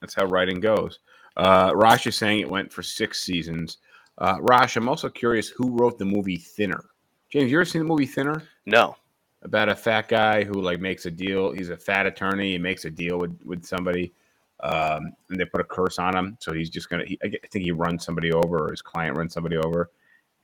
[0.00, 0.98] that's how writing goes.
[1.36, 3.78] Uh, Rosh is saying it went for six seasons.
[4.18, 6.84] Uh, Rosh, I'm also curious who wrote the movie Thinner.
[7.30, 8.42] James, you ever seen the movie Thinner?
[8.64, 8.96] No.
[9.42, 11.52] About a fat guy who like makes a deal.
[11.52, 12.52] He's a fat attorney.
[12.52, 14.12] He makes a deal with with somebody,
[14.60, 16.36] um, and they put a curse on him.
[16.40, 17.04] So he's just gonna.
[17.04, 19.90] He, I think he runs somebody over, or his client runs somebody over,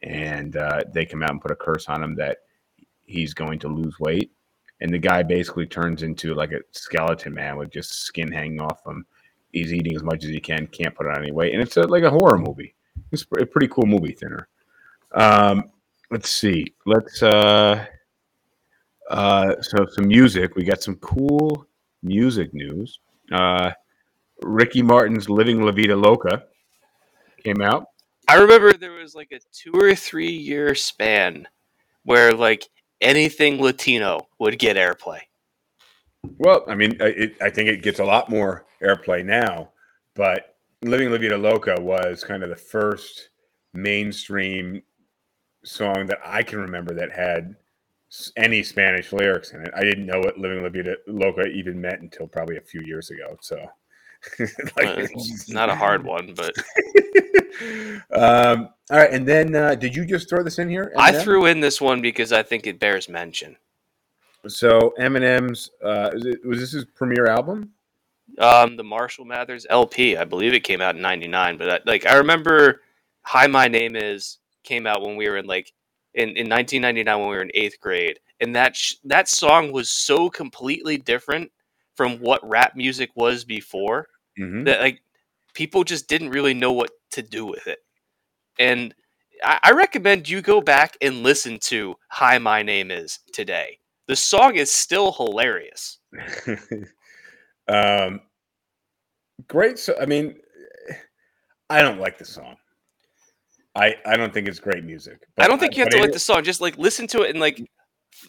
[0.03, 2.39] and uh, they come out and put a curse on him that
[3.05, 4.31] he's going to lose weight.
[4.81, 8.85] And the guy basically turns into like a skeleton man with just skin hanging off
[8.87, 9.07] him.
[9.53, 11.83] He's eating as much as he can, can't put on any weight, and it's a,
[11.83, 12.75] like a horror movie.
[13.11, 14.49] It's a pretty cool movie, Thinner.
[15.13, 15.65] Um,
[16.11, 16.75] let's see.
[16.87, 17.85] Let's uh,
[19.11, 20.57] uh, so some music.
[20.57, 21.67] We got some cool
[22.03, 22.99] music news.
[23.31, 23.73] Uh,
[24.43, 26.45] Ricky Martin's "Living La Vida Loca"
[27.43, 27.87] came out.
[28.29, 31.47] I remember there was like a two or three year span
[32.05, 32.69] where like
[33.01, 35.21] anything Latino would get airplay.
[36.39, 39.71] Well, I mean, it, I think it gets a lot more airplay now,
[40.15, 43.31] but "Living La Vida Loca" was kind of the first
[43.75, 44.83] mainstream
[45.65, 47.57] song that I can remember that had
[48.37, 49.71] any Spanish lyrics in it.
[49.75, 53.11] I didn't know what "Living La Vida Loca" even meant until probably a few years
[53.11, 53.37] ago.
[53.41, 53.67] So,
[54.77, 55.07] like, Uh,
[55.49, 56.55] not a hard one, but
[58.13, 60.93] um, all right, and then uh, did you just throw this in here?
[60.97, 63.57] I threw in this one because I think it bears mention.
[64.49, 66.11] So Eminem's uh,
[66.45, 67.71] was this his premiere album?
[68.43, 72.07] Um, the Marshall Mathers LP, I believe it came out in '99, but I, like
[72.07, 72.83] I remember,
[73.23, 75.73] "Hi, My Name Is" came out when we were in like
[76.15, 79.91] in, in 1999 when we were in eighth grade, and that sh- that song was
[79.91, 81.53] so completely different
[81.95, 84.65] from what rap music was before Mhm.
[84.67, 85.03] that like
[85.55, 87.79] people just didn't really know what to do with it.
[88.59, 88.95] And
[89.45, 93.79] I, I recommend you go back and listen to "Hi, My Name Is" today.
[94.09, 95.99] The song is still hilarious.
[97.69, 98.21] um,
[99.53, 99.79] great.
[99.79, 100.35] So, I mean,
[101.71, 102.57] I don't like the song.
[103.75, 105.19] I I don't think it's great music.
[105.39, 106.43] I don't think you have to like it- the song.
[106.45, 107.63] Just like listen to it and like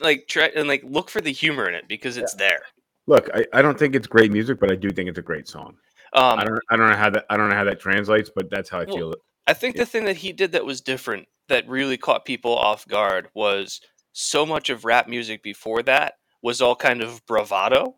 [0.02, 2.60] like try and like look for the humor in it because it's there.
[3.08, 5.48] Look, I, I don't think it's great music, but I do think it's a great
[5.48, 5.76] song.
[6.14, 8.50] Um, I don't I don't know how that I don't know how that translates, but
[8.50, 9.20] that's how I Well, feel it.
[9.48, 12.88] I think the thing that he did that was different, that really caught people off
[12.88, 13.82] guard, was
[14.14, 17.96] so much of rap music before that was all kind of bravado,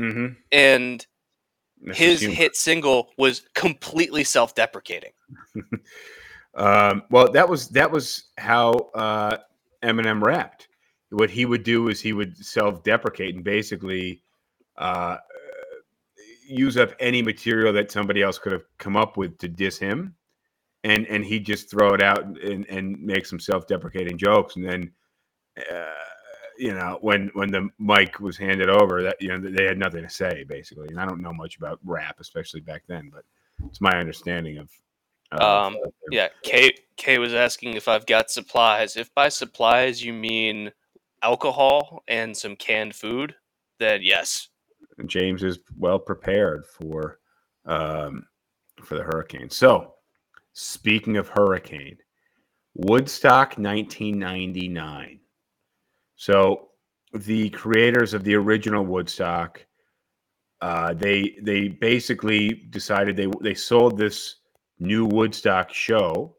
[0.00, 0.28] Mm-hmm.
[0.52, 1.06] and
[1.94, 5.12] his hit single was completely self-deprecating.
[6.54, 9.36] Um, well, that was that was how uh,
[9.82, 10.68] Eminem rapped.
[11.10, 14.22] What he would do is he would self-deprecate and basically
[14.76, 15.16] uh,
[16.46, 20.14] use up any material that somebody else could have come up with to diss him,
[20.82, 24.92] and and he'd just throw it out and, and make some self-deprecating jokes, and then.
[25.70, 26.09] Uh,
[26.60, 30.02] you know, when when the mic was handed over, that you know they had nothing
[30.02, 33.24] to say basically, and I don't know much about rap, especially back then, but
[33.66, 34.70] it's my understanding of.
[35.40, 35.78] Um,
[36.10, 38.96] Yeah, Kay Kay was asking if I've got supplies.
[38.96, 40.70] If by supplies you mean
[41.22, 43.34] alcohol and some canned food,
[43.78, 44.48] then yes.
[45.06, 47.20] James is well prepared for
[47.64, 48.26] um,
[48.82, 49.48] for the hurricane.
[49.48, 49.94] So,
[50.52, 51.96] speaking of hurricane,
[52.74, 55.19] Woodstock 1999.
[56.20, 56.68] So,
[57.14, 59.64] the creators of the original Woodstock,
[60.60, 64.36] uh, they they basically decided they they sold this
[64.78, 66.36] new Woodstock show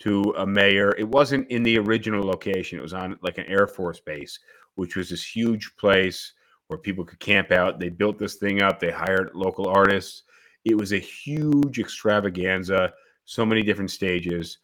[0.00, 0.96] to a mayor.
[0.98, 2.76] It wasn't in the original location.
[2.76, 4.36] It was on like an Air Force base,
[4.74, 6.32] which was this huge place
[6.66, 7.78] where people could camp out.
[7.78, 8.80] They built this thing up.
[8.80, 10.24] They hired local artists.
[10.64, 12.92] It was a huge extravaganza,
[13.26, 14.58] so many different stages.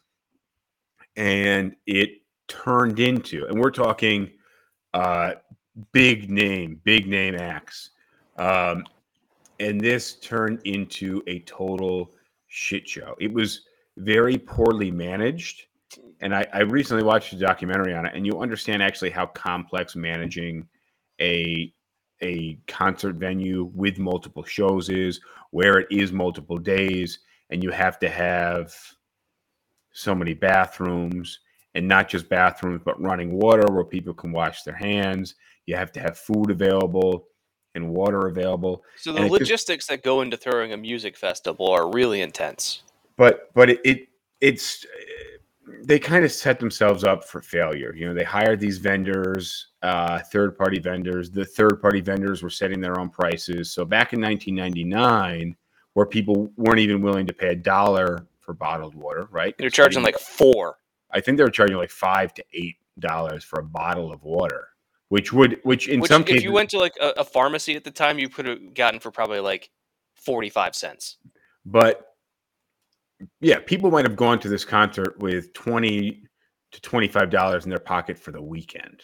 [1.15, 2.09] And it
[2.49, 4.29] turned into, and we're talking
[4.93, 5.33] uh,
[5.91, 7.91] big name, big name acts.
[8.37, 8.85] Um,
[9.59, 12.11] and this turned into a total
[12.47, 13.15] shit show.
[13.19, 13.61] It was
[13.97, 15.65] very poorly managed.
[16.21, 19.95] And I, I recently watched a documentary on it, and you understand actually how complex
[19.95, 20.67] managing
[21.19, 21.73] a
[22.23, 27.97] a concert venue with multiple shows is, where it is multiple days, and you have
[27.99, 28.73] to have
[29.91, 31.39] so many bathrooms,
[31.75, 35.35] and not just bathrooms, but running water where people can wash their hands.
[35.65, 37.27] You have to have food available
[37.75, 38.83] and water available.
[38.97, 42.21] So the And it just- logistics that go into throwing a music festival are really
[42.21, 42.83] intense.
[43.17, 44.07] but but it, it
[44.41, 44.85] it's
[45.83, 50.19] they kind of set themselves up for failure you know they hired these vendors uh
[50.31, 54.19] third party vendors the third party vendors were setting their own prices so back in
[54.21, 55.55] 1999
[55.93, 60.03] where people weren't even willing to pay a dollar for bottled water right They're charging
[60.03, 60.77] like four.
[61.13, 64.67] I think they were charging like five to eight dollars for a bottle of water
[65.11, 67.75] which would which in Which, some if cases you went to like a, a pharmacy
[67.75, 69.69] at the time, you could have gotten for probably like
[70.15, 71.17] forty-five cents.
[71.65, 72.15] but
[73.41, 76.23] yeah, people might have gone to this concert with twenty
[76.71, 79.03] to twenty-five dollars in their pocket for the weekend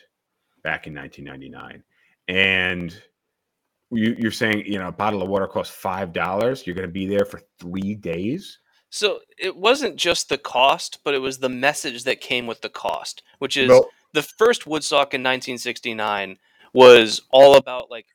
[0.63, 1.84] back in 1999,
[2.30, 3.02] and
[3.91, 6.65] you, you're saying you know a bottle of water costs five dollars.
[6.65, 8.60] You're going to be there for three days.
[8.89, 12.69] So it wasn't just the cost, but it was the message that came with the
[12.69, 16.38] cost, which is Well, the first Woodstock in 1969
[16.73, 18.06] was all about like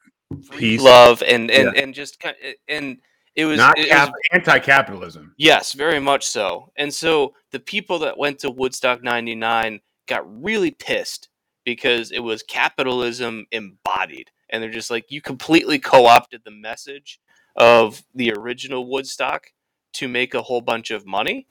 [0.56, 0.80] Peace.
[0.80, 2.34] love and and and just kind
[2.68, 2.98] and
[3.36, 5.34] it was not it was- cap- anti-capitalism.
[5.36, 6.70] Yes, very much so.
[6.76, 11.28] And so the people that went to Woodstock 99 got really pissed
[11.64, 14.30] because it was capitalism embodied.
[14.50, 17.20] And they're just like, you completely co opted the message
[17.56, 19.46] of the original Woodstock
[19.94, 21.46] to make a whole bunch of money,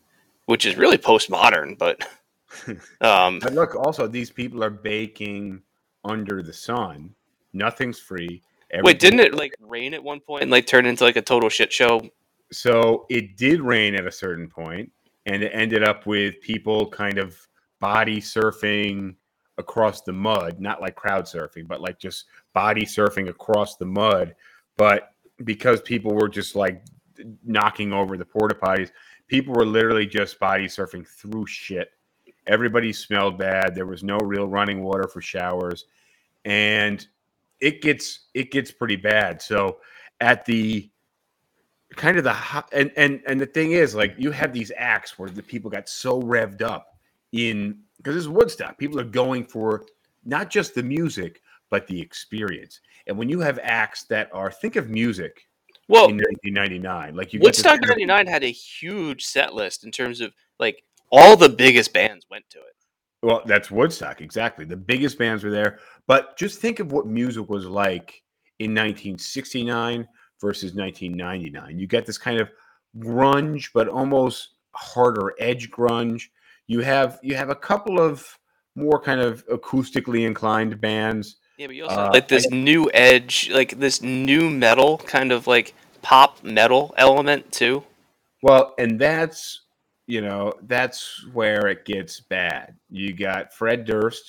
[0.46, 1.78] which is really postmodern.
[1.78, 2.02] But
[3.02, 5.62] um, But look, also these people are baking
[6.04, 7.14] under the sun.
[7.54, 8.42] Nothing's free.
[8.82, 11.50] wait, didn't it like rain at one point and like turn into like a total
[11.50, 12.02] shit show?
[12.52, 14.92] so it did rain at a certain point
[15.26, 17.38] and it ended up with people kind of
[17.80, 19.16] body surfing
[19.58, 24.36] across the mud not like crowd surfing but like just body surfing across the mud
[24.78, 25.14] but
[25.44, 26.84] because people were just like
[27.44, 28.92] knocking over the porta potties.
[29.28, 31.92] People were literally just body surfing through shit.
[32.48, 33.76] Everybody smelled bad.
[33.76, 35.86] There was no real running water for showers.
[36.46, 37.06] And
[37.60, 39.42] it gets it gets pretty bad.
[39.42, 39.78] So
[40.20, 40.90] at the
[41.96, 42.36] kind of the
[42.74, 45.88] and and and the thing is like you have these acts where the people got
[45.88, 46.98] so revved up
[47.32, 48.78] in because it's Woodstock.
[48.78, 49.86] People are going for
[50.26, 52.82] not just the music, but the experience.
[53.08, 55.48] And when you have acts that are think of music
[55.92, 60.22] Well, in 1999, like you Woodstock kind '99 had a huge set list in terms
[60.22, 62.76] of like all the biggest bands went to it.
[63.22, 64.64] Well, that's Woodstock, exactly.
[64.64, 65.80] The biggest bands were there.
[66.08, 68.24] But just think of what music was like
[68.60, 70.08] in 1969
[70.40, 71.78] versus 1999.
[71.78, 72.50] You get this kind of
[72.98, 76.24] grunge, but almost harder edge grunge.
[76.68, 78.26] You have you have a couple of
[78.76, 81.36] more kind of acoustically inclined bands.
[81.62, 85.32] Yeah, but you also Uh, have, like this new edge, like this new metal kind
[85.32, 87.84] of like pop metal element too.
[88.42, 89.62] Well, and that's
[90.08, 92.74] you know that's where it gets bad.
[92.90, 94.24] You got Fred Durst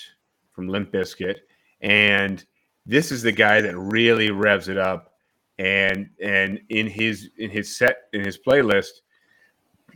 [0.54, 1.36] from Limp Bizkit,
[1.80, 2.44] and
[2.84, 5.14] this is the guy that really revs it up.
[5.58, 8.90] And and in his in his set in his playlist,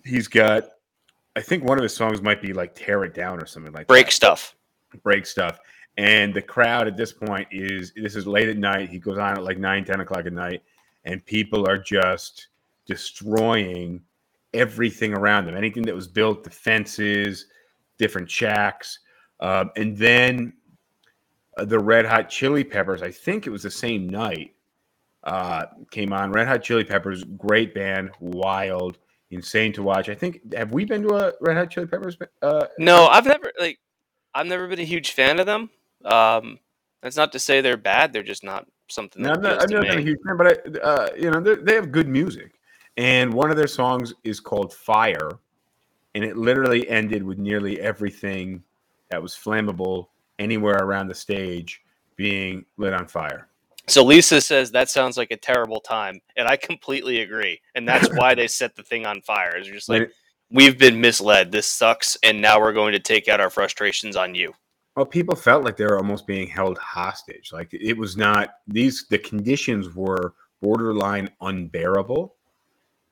[0.07, 0.71] he's got
[1.37, 3.89] I think one of his songs might be like "Tear It Down" or something like
[3.89, 4.13] Break that.
[4.13, 4.57] stuff.
[5.03, 5.59] break stuff.
[5.97, 8.91] And the crowd at this point is this is late at night.
[8.91, 10.63] He goes on at like 9, 10 o'clock at night,
[11.05, 12.49] and people are just
[12.85, 14.03] destroying
[14.53, 15.57] everything around them.
[15.57, 17.47] Anything that was built, the fences,
[17.99, 18.99] different shacks.
[19.41, 20.53] Um, and then
[21.57, 24.55] uh, the Red Hot Chili Peppers, I think it was the same night,
[25.25, 26.31] uh, came on.
[26.31, 28.99] Red Hot Chili Peppers, great band, wild,
[29.31, 30.09] insane to watch.
[30.09, 32.17] I think, have we been to a Red Hot Chili Peppers?
[32.43, 33.79] Uh, No, I've never like
[34.35, 35.71] I've never been a huge fan of them.
[36.07, 36.59] Um,
[37.03, 38.13] that's not to say they're bad.
[38.13, 40.79] They're just not something No, that I'm not, I'm not a huge fan, but I,
[40.81, 42.53] uh, you know, they're- have good music,
[42.97, 45.31] and one of their songs is called "Fire,"
[46.15, 48.63] and it literally ended with nearly everything
[49.11, 51.83] that was flammable anywhere around the stage
[52.17, 53.49] being lit on fire.
[53.89, 57.61] So Lisa says that sounds like a terrible time, and I completely agree.
[57.75, 59.57] And that's why they set the thing on fire.
[59.57, 60.11] Is just like
[60.51, 61.53] we've been misled.
[61.53, 64.55] This sucks, and now we're going to take out our frustrations on you.
[64.97, 67.53] Well, people felt like they were almost being held hostage.
[67.53, 69.07] Like it was not these.
[69.09, 72.35] The conditions were borderline unbearable,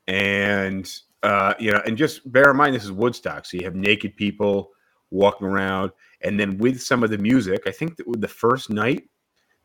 [0.07, 3.75] and uh, you know, and just bear in mind this is Woodstock, so you have
[3.75, 4.71] naked people
[5.11, 9.07] walking around, and then with some of the music, I think that the first night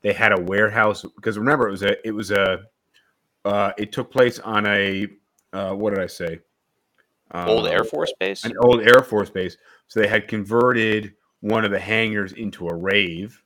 [0.03, 2.65] they had a warehouse because remember it was a it was a
[3.47, 5.07] uh, it took place on a
[5.55, 6.41] uh, what did I say?
[7.35, 8.45] Old Uh, Air Force Base.
[8.45, 9.57] an old Air Force base.
[9.89, 13.43] So they had converted one of the hangars into a rave,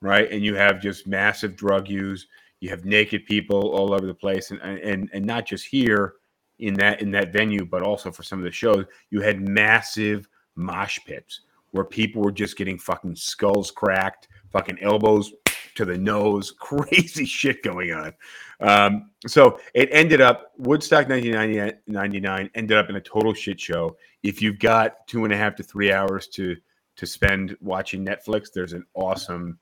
[0.00, 0.30] right?
[0.30, 2.26] And you have just massive drug use.
[2.60, 6.14] You have naked people all over the place, and and and not just here
[6.58, 8.84] in that in that venue, but also for some of the shows.
[9.10, 11.42] You had massive mosh pits
[11.72, 15.32] where people were just getting fucking skulls cracked, fucking elbows
[15.74, 18.12] to the nose, crazy shit going on.
[18.60, 23.96] Um, so it ended up Woodstock 1999 ended up in a total shit show.
[24.22, 26.56] If you've got two and a half to three hours to
[26.96, 29.58] to spend watching Netflix, there's an awesome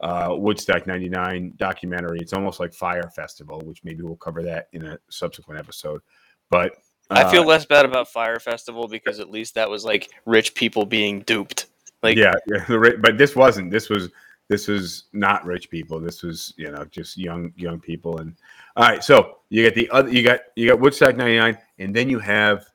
[0.00, 2.18] uh, Woodstock 99 documentary.
[2.20, 6.00] It's almost like Fire Festival, which maybe we'll cover that in a subsequent episode.
[6.50, 6.76] But
[7.10, 10.54] I feel uh, less bad about Fire Festival because at least that was like rich
[10.54, 11.66] people being duped.
[12.02, 13.70] Like yeah, yeah, but this wasn't.
[13.70, 14.10] This was
[14.48, 16.00] this was not rich people.
[16.00, 18.18] This was you know just young young people.
[18.18, 18.34] And
[18.76, 20.10] all right, so you got the other.
[20.10, 22.66] You got you got Woodstock '99, and then you have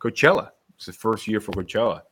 [0.00, 0.50] Coachella.
[0.76, 2.02] It's the first year for Coachella.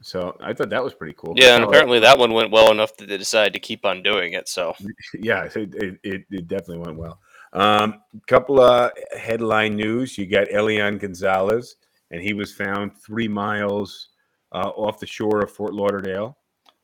[0.00, 1.34] So I thought that was pretty cool.
[1.36, 4.34] yeah, and apparently that one went well enough that they decided to keep on doing
[4.34, 4.48] it.
[4.48, 4.74] So
[5.14, 7.20] yeah, it, it, it, it definitely went well.
[7.52, 11.76] Um, couple of headline news: you got Elian Gonzalez,
[12.10, 14.10] and he was found three miles
[14.52, 16.36] uh, off the shore of Fort Lauderdale.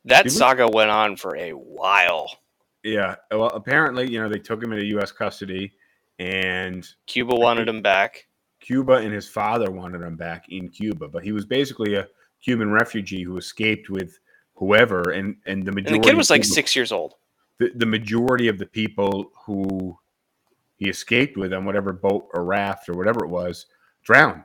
[0.05, 2.29] that Did we- saga went on for a while.
[2.83, 3.15] Yeah.
[3.31, 5.11] Well, apparently, you know, they took him into U.S.
[5.11, 5.73] custody,
[6.19, 8.27] and Cuba wanted him back.
[8.59, 12.07] Cuba and his father wanted him back in Cuba, but he was basically a
[12.45, 14.19] Cuban refugee who escaped with
[14.53, 17.15] whoever, and and the And the kid was like people- six years old.
[17.57, 19.97] The, the majority of the people who
[20.75, 23.65] he escaped with on whatever boat or raft or whatever it was
[24.03, 24.43] drowned.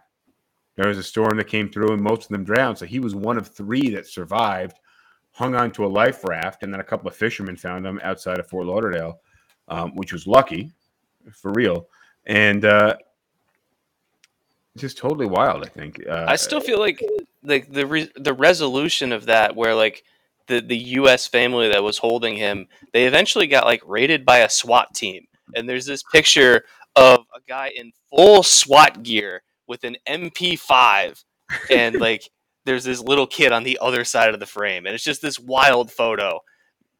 [0.76, 2.78] There was a storm that came through, and most of them drowned.
[2.78, 4.78] So he was one of three that survived,
[5.32, 8.38] hung on to a life raft, and then a couple of fishermen found him outside
[8.38, 9.20] of Fort Lauderdale,
[9.68, 10.70] um, which was lucky,
[11.32, 11.88] for real.
[12.26, 12.96] And uh,
[14.76, 15.64] just totally wild.
[15.64, 16.00] I think.
[16.08, 17.02] Uh, I still feel like
[17.42, 20.04] like the re- the resolution of that, where like
[20.46, 21.26] the the U.S.
[21.26, 25.68] family that was holding him, they eventually got like raided by a SWAT team, and
[25.68, 26.64] there's this picture
[26.96, 31.24] of a guy in full SWAT gear with an MP5,
[31.70, 32.30] and like
[32.64, 35.38] there's this little kid on the other side of the frame, and it's just this
[35.38, 36.40] wild photo.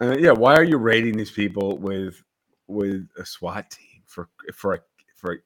[0.01, 2.23] Uh, yeah, why are you raiding these people with
[2.67, 4.81] with a SWAT team for for a
[5.17, 5.37] for a,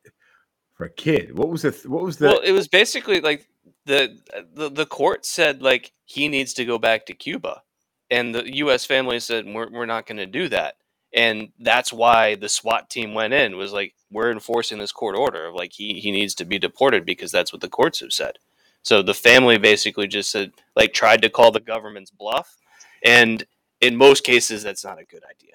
[0.75, 1.37] for a kid?
[1.37, 3.49] What was the th- what was the Well, it was basically like
[3.87, 4.18] the
[4.55, 7.62] the the court said like he needs to go back to Cuba,
[8.11, 8.85] and the U.S.
[8.85, 10.77] family said we're we're not going to do that,
[11.12, 15.47] and that's why the SWAT team went in was like we're enforcing this court order
[15.47, 18.39] of like he he needs to be deported because that's what the courts have said.
[18.83, 22.57] So the family basically just said like tried to call the government's bluff,
[23.05, 23.45] and
[23.81, 25.55] in most cases that's not a good idea.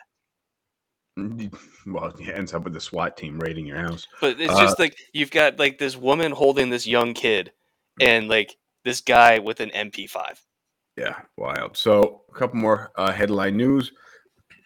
[1.85, 4.05] Well, it ends up with the SWAT team raiding your house.
[4.21, 7.51] But it's Uh, just like you've got like this woman holding this young kid,
[7.99, 10.39] and like this guy with an MP5.
[10.97, 11.75] Yeah, wild.
[11.77, 13.91] So a couple more uh, headline news.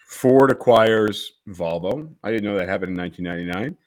[0.08, 2.14] Ford acquires Volvo.
[2.24, 3.78] I didn't know that happened in 1999.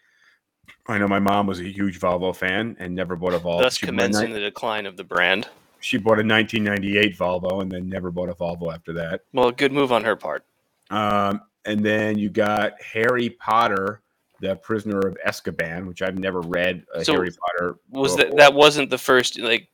[0.89, 3.61] I know my mom was a huge Volvo fan and never bought a Volvo.
[3.63, 5.49] thus she, commencing the decline of the brand.
[5.81, 9.23] she bought a 1998 Volvo and then never bought a Volvo after that.
[9.33, 10.45] Well, good move on her part.
[10.91, 14.03] Um, and then you got Harry Potter,
[14.41, 16.85] the Prisoner of Azkaban, which I've never read.
[16.95, 19.69] A So, Harry Potter Was that that wasn't the first like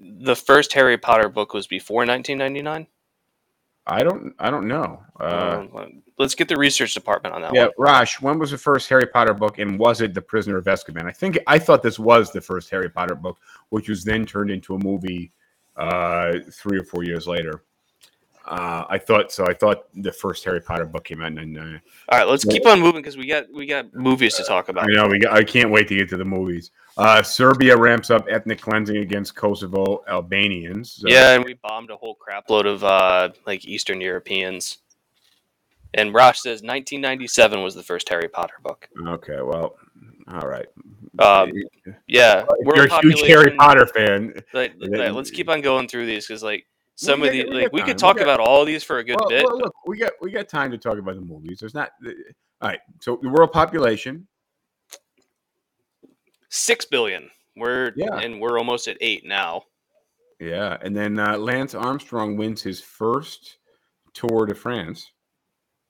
[0.00, 2.86] the first Harry Potter book was before 1999?
[3.86, 4.34] I don't.
[4.38, 5.02] I don't know.
[5.20, 7.72] Uh, Um, let's get the research department on that yeah, one.
[7.78, 11.06] Rosh, when was the first Harry Potter book, and was it The Prisoner of Azkaban?
[11.06, 13.38] I think I thought this was the first Harry Potter book,
[13.68, 15.32] which was then turned into a movie
[15.76, 17.62] uh, three or four years later.
[18.46, 19.46] Uh, I thought so.
[19.46, 21.56] I thought the first Harry Potter book came out in.
[21.56, 21.78] Uh,
[22.10, 24.84] All right, let's keep on moving because we got we got movies to talk about.
[24.84, 25.18] I know we.
[25.18, 26.70] Got, I can't wait to get to the movies.
[26.98, 30.92] Uh, Serbia ramps up ethnic cleansing against Kosovo Albanians.
[30.92, 34.78] So- Yeah, and we bombed a whole crap load of uh, like Eastern Europeans.
[35.94, 38.88] And Rosh says 1997 was the first Harry Potter book.
[39.06, 39.40] Okay.
[39.40, 39.76] Well.
[40.28, 40.66] All right.
[41.18, 41.52] Um,
[42.08, 44.34] yeah, If you're a huge Harry Potter fan.
[44.52, 46.66] Like, like, let's keep on going through these because like
[46.96, 47.86] some We of got- the we like we time.
[47.88, 49.44] could We talk got- about all of these for a good well, bit.
[49.44, 51.58] well, look, we got we got time to talk about the movies.
[51.60, 51.90] There's not.
[52.60, 52.80] All right.
[53.00, 54.26] So the world population.
[56.50, 57.30] Six billion.
[57.56, 58.16] We're Yeah.
[58.18, 59.64] and we're almost at eight now.
[60.40, 63.58] Yeah, and then uh, Lance Armstrong wins his first
[64.12, 65.10] Tour de France.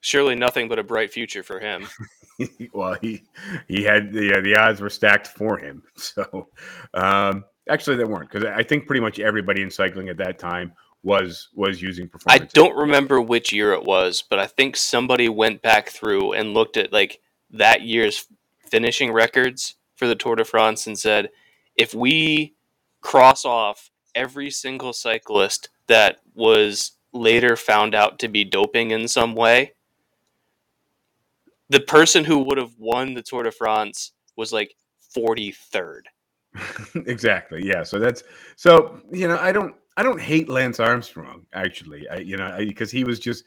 [0.00, 1.86] Surely nothing but a bright future for him.
[2.72, 3.22] well, he
[3.68, 5.82] he had the uh, the odds were stacked for him.
[5.96, 6.48] So
[6.92, 10.72] um, actually, they weren't because I think pretty much everybody in cycling at that time
[11.04, 12.42] was was using performance.
[12.42, 16.54] I don't remember which year it was, but I think somebody went back through and
[16.54, 18.26] looked at like that year's
[18.66, 21.30] finishing records for the Tour de France and said,
[21.76, 22.54] if we
[23.02, 29.34] cross off every single cyclist that was later found out to be doping in some
[29.34, 29.74] way,
[31.68, 34.74] the person who would have won the Tour de France was like
[35.16, 36.02] 43rd.
[37.06, 37.64] exactly.
[37.64, 37.82] Yeah.
[37.82, 38.22] So that's
[38.56, 42.08] so you know I don't I don't hate Lance Armstrong actually.
[42.08, 43.44] I you know because he was just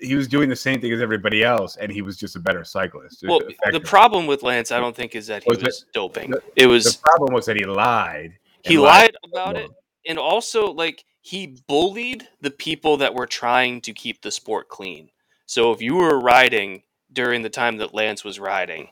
[0.00, 2.64] he was doing the same thing as everybody else and he was just a better
[2.64, 3.24] cyclist.
[3.26, 3.40] Well,
[3.70, 6.32] the problem with Lance, I don't think, is that he Was was, it- doping.
[6.32, 8.36] the- it was the problem was that he lied.
[8.64, 9.70] he and lied about it
[10.06, 15.08] and also like he bullied the people that were trying to keep the sport clean
[15.46, 18.88] so if you were riding during the time that lance was riding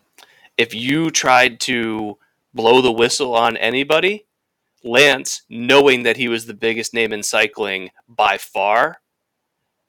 [0.56, 2.16] if you tried to
[2.54, 4.24] blow the whistle on anybody
[4.84, 8.98] lance knowing that he was the biggest name in cycling by far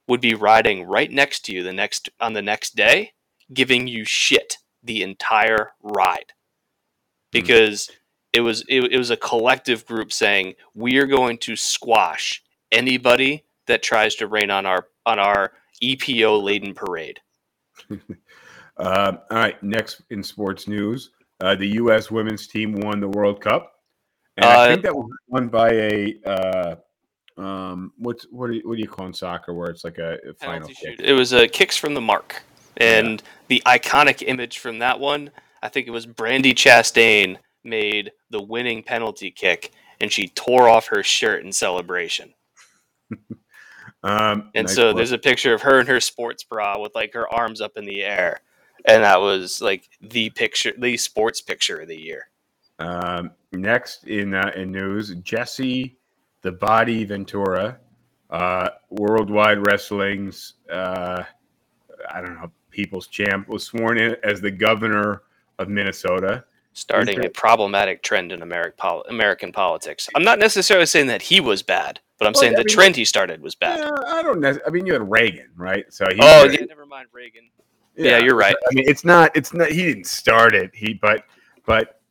[0.07, 3.11] would be riding right next to you the next on the next day
[3.53, 6.33] giving you shit the entire ride
[7.31, 7.89] because
[8.33, 13.43] it was it, it was a collective group saying we are going to squash anybody
[13.67, 17.19] that tries to rain on our on our EPO laden parade.
[18.77, 22.09] Uh, all right, next in sports news, uh, the U.S.
[22.09, 23.72] women's team won the World Cup,
[24.37, 26.75] and I Uh, think that was won by a uh,
[27.37, 30.17] um, what's what do you, what do you call in soccer where it's like a,
[30.27, 30.77] a final kick?
[30.77, 30.99] shoot.
[31.01, 32.43] It was a kicks from the mark,
[32.77, 35.31] and the iconic image from that one,
[35.61, 39.71] I think it was Brandi Chastain made the winning penalty kick,
[40.01, 42.33] and she tore off her shirt in celebration.
[44.05, 44.97] Um, And nice so work.
[44.97, 47.85] there's a picture of her in her sports bra with like her arms up in
[47.85, 48.41] the air,
[48.83, 52.27] and that was like the picture, the sports picture of the year.
[52.83, 55.97] Um, next in uh, in news, Jesse
[56.41, 57.77] the Body Ventura,
[58.29, 61.23] uh, Worldwide Wrestling's uh,
[62.13, 65.23] I don't know People's Champ was sworn in as the governor
[65.59, 66.43] of Minnesota.
[66.73, 70.09] starting a problematic trend in American pol- American politics.
[70.15, 72.75] I'm not necessarily saying that he was bad, but I'm Well, saying I the mean-
[72.75, 73.79] trend he started was bad.
[73.79, 74.57] Yeah, I don't know.
[74.65, 75.85] I mean, you had Reagan, right?
[75.93, 77.43] So he, oh, yeah, never mind Reagan.
[77.95, 78.55] Yeah, you're right.
[78.69, 79.31] I mean, it's not.
[79.37, 79.69] It's not.
[79.69, 80.71] He didn't start it.
[80.73, 81.25] He, but,
[81.67, 82.01] but,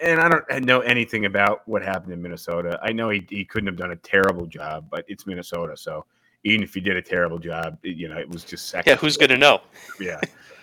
[0.00, 2.78] and I don't know anything about what happened in Minnesota.
[2.82, 6.04] I know he, he couldn't have done a terrible job, but it's Minnesota, so
[6.44, 8.90] even if he did a terrible job, it- you know, it was just second.
[8.90, 9.60] Yeah, who's gonna know?
[10.00, 10.20] Yeah.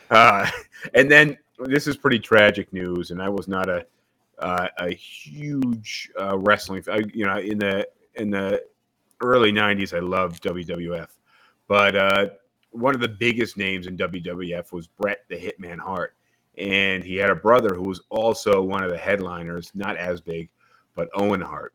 [0.09, 0.49] Uh,
[0.93, 3.85] and then this is pretty tragic news, and I was not a
[4.39, 6.83] uh, a huge uh, wrestling.
[6.89, 8.63] I, you know, in the in the
[9.21, 11.07] early '90s, I loved WWF,
[11.67, 12.29] but uh,
[12.71, 16.15] one of the biggest names in WWF was Bret the Hitman Hart,
[16.57, 20.49] and he had a brother who was also one of the headliners, not as big,
[20.95, 21.73] but Owen Hart.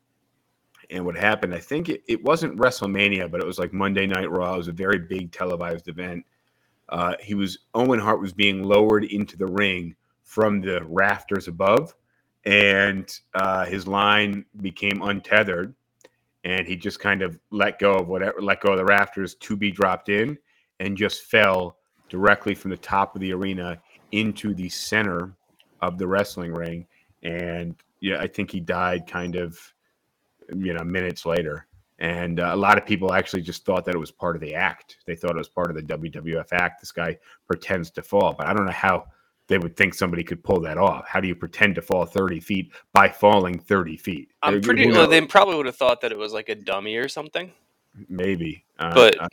[0.91, 4.31] And what happened, I think it, it wasn't WrestleMania, but it was like Monday Night
[4.31, 4.55] Raw.
[4.55, 6.25] It was a very big televised event.
[6.89, 11.95] Uh, he was Owen Hart was being lowered into the ring from the rafters above,
[12.45, 15.75] and uh, his line became untethered,
[16.45, 19.57] and he just kind of let go of whatever, let go of the rafters to
[19.57, 20.37] be dropped in,
[20.81, 21.79] and just fell
[22.11, 23.81] directly from the top of the arena
[24.13, 25.35] into the center
[25.81, 26.87] of the wrestling ring,
[27.23, 29.59] and yeah, I think he died kind of,
[30.55, 31.67] you know, minutes later.
[31.99, 34.55] And uh, a lot of people actually just thought that it was part of the
[34.55, 34.97] act.
[35.07, 36.81] They thought it was part of the WWF act.
[36.81, 39.05] This guy pretends to fall, but I don't know how
[39.47, 41.07] they would think somebody could pull that off.
[41.07, 44.31] How do you pretend to fall 30 feet by falling 30 feet?
[44.43, 44.87] I'm You pretty.
[44.87, 47.53] know, they probably would have thought that it was like a dummy or something.
[48.09, 48.65] maybe.
[48.81, 49.29] Uh, But uh,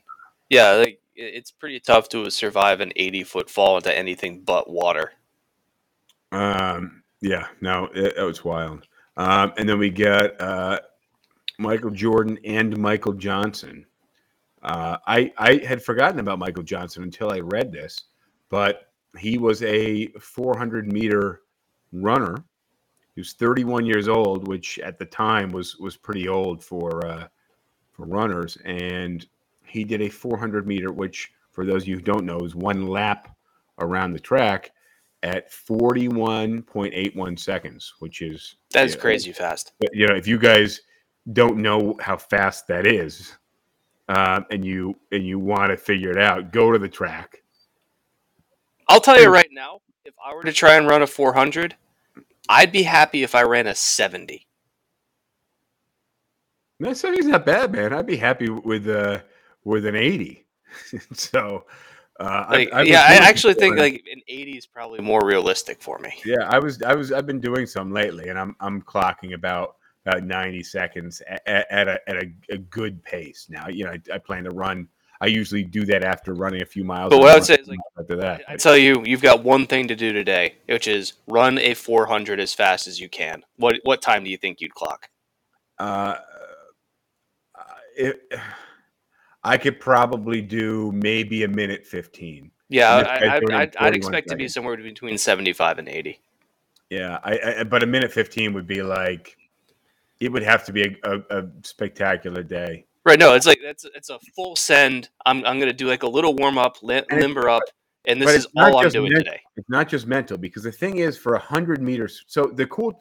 [0.50, 5.14] yeah, like it's pretty tough to survive an 80 foot fall into anything but water.
[6.32, 8.88] Um, yeah, no, it, it was wild.
[9.18, 10.80] Um, and then we got uh,
[11.58, 13.86] Michael Jordan and Michael Johnson.
[14.62, 18.06] Uh, I I had forgotten about Michael Johnson until I read this,
[18.50, 21.42] but he was a 400 meter
[21.92, 22.44] runner.
[23.16, 27.28] He was 31 years old, which at the time was was pretty old for uh,
[27.92, 29.26] for runners, and
[29.70, 32.88] he did a 400 meter, which for those of you who don't know is one
[32.88, 33.36] lap
[33.80, 34.72] around the track
[35.24, 39.74] at 41.81 seconds, which is That is yeah, crazy fast.
[39.92, 40.82] You know, if you guys
[41.34, 43.36] don't know how fast that is,
[44.08, 47.44] um, and you and you want to figure it out, go to the track.
[48.88, 51.76] I'll tell you right now, if I were to try and run a 400,
[52.48, 54.48] I'd be happy if I ran a 70.
[56.80, 57.94] No, 70's not bad, man.
[57.94, 59.20] I'd be happy with uh
[59.70, 60.46] with an 80.
[61.14, 61.66] so
[62.20, 63.90] uh I- Like, I was yeah, I actually think before.
[63.90, 66.14] like an 80 is probably more realistic for me.
[66.26, 69.76] Yeah, I was, I was, I've been doing some lately, and I'm, I'm clocking about
[70.06, 73.48] about 90 seconds at, at a, at a, a good pace.
[73.50, 74.88] Now, you know, I, I plan to run.
[75.22, 77.10] I usually do that after running a few miles.
[77.10, 79.68] But what I would say is, like, after that, I tell you, you've got one
[79.68, 83.44] thing to do today, which is run a 400 as fast as you can.
[83.58, 85.10] What what time do you think you'd clock?
[85.78, 86.16] uh,
[87.98, 88.22] it,
[89.50, 92.52] I could probably do maybe a minute 15.
[92.70, 95.18] Yeah, I, guy's I, doing it in I'd, I'd 41 expect to be somewhere between
[95.18, 96.20] 75 and 80.
[96.92, 99.38] Yeah, I, I but a minute 15 would be like,
[100.20, 102.86] it would have to be a, a, a spectacular day.
[103.06, 103.18] Right?
[103.18, 105.10] No, it's like that's it's a full send.
[105.26, 107.64] I'm I'm gonna do like a little warm up, lim- limber up,
[108.06, 109.42] and this is all I'm doing men- today.
[109.56, 112.24] It's not just mental because the thing is, for a hundred meters.
[112.28, 113.00] So the cool,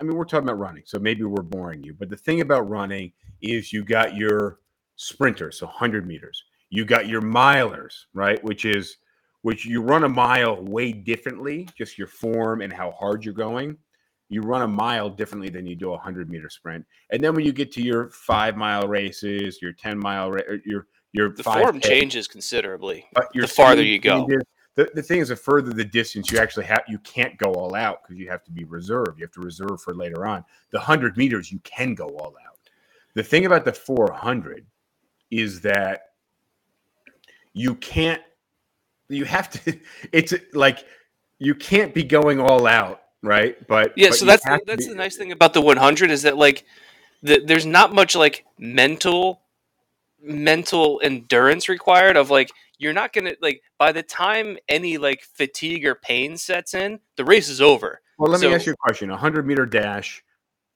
[0.00, 2.68] I mean, we're talking about running, so maybe we're boring you, but the thing about
[2.68, 4.58] running is you got your
[4.96, 6.42] sprinters, so hundred meters.
[6.70, 8.42] You got your milers, right?
[8.42, 8.96] Which is
[9.42, 13.76] which you run a mile way differently, just your form and how hard you're going.
[14.28, 16.84] You run a mile differently than you do a hundred meter sprint.
[17.10, 20.58] And then when you get to your five mile races, your ten mile, ra- er,
[20.64, 23.06] your your The 5K, form changes considerably.
[23.14, 24.26] but your the farther you go.
[24.26, 24.42] changes.
[24.74, 27.74] The, the thing is, the further the distance, you actually have you can't go all
[27.74, 29.18] out because you have to be reserved.
[29.18, 30.44] You have to reserve for later on.
[30.70, 32.58] The hundred meters, you can go all out.
[33.14, 34.66] The thing about the four hundred
[35.30, 36.02] is that
[37.52, 38.22] you can't.
[39.08, 39.78] You have to.
[40.12, 40.84] It's like
[41.38, 43.56] you can't be going all out, right?
[43.66, 46.22] But Yeah, but so that's the, that's be- the nice thing about the 100 is
[46.22, 46.64] that like
[47.22, 49.42] the, there's not much like mental
[50.22, 55.86] mental endurance required of like you're not gonna like by the time any like fatigue
[55.86, 59.10] or pain sets in the race is over Well, let me ask you a question.
[59.10, 60.22] A hundred meter dash.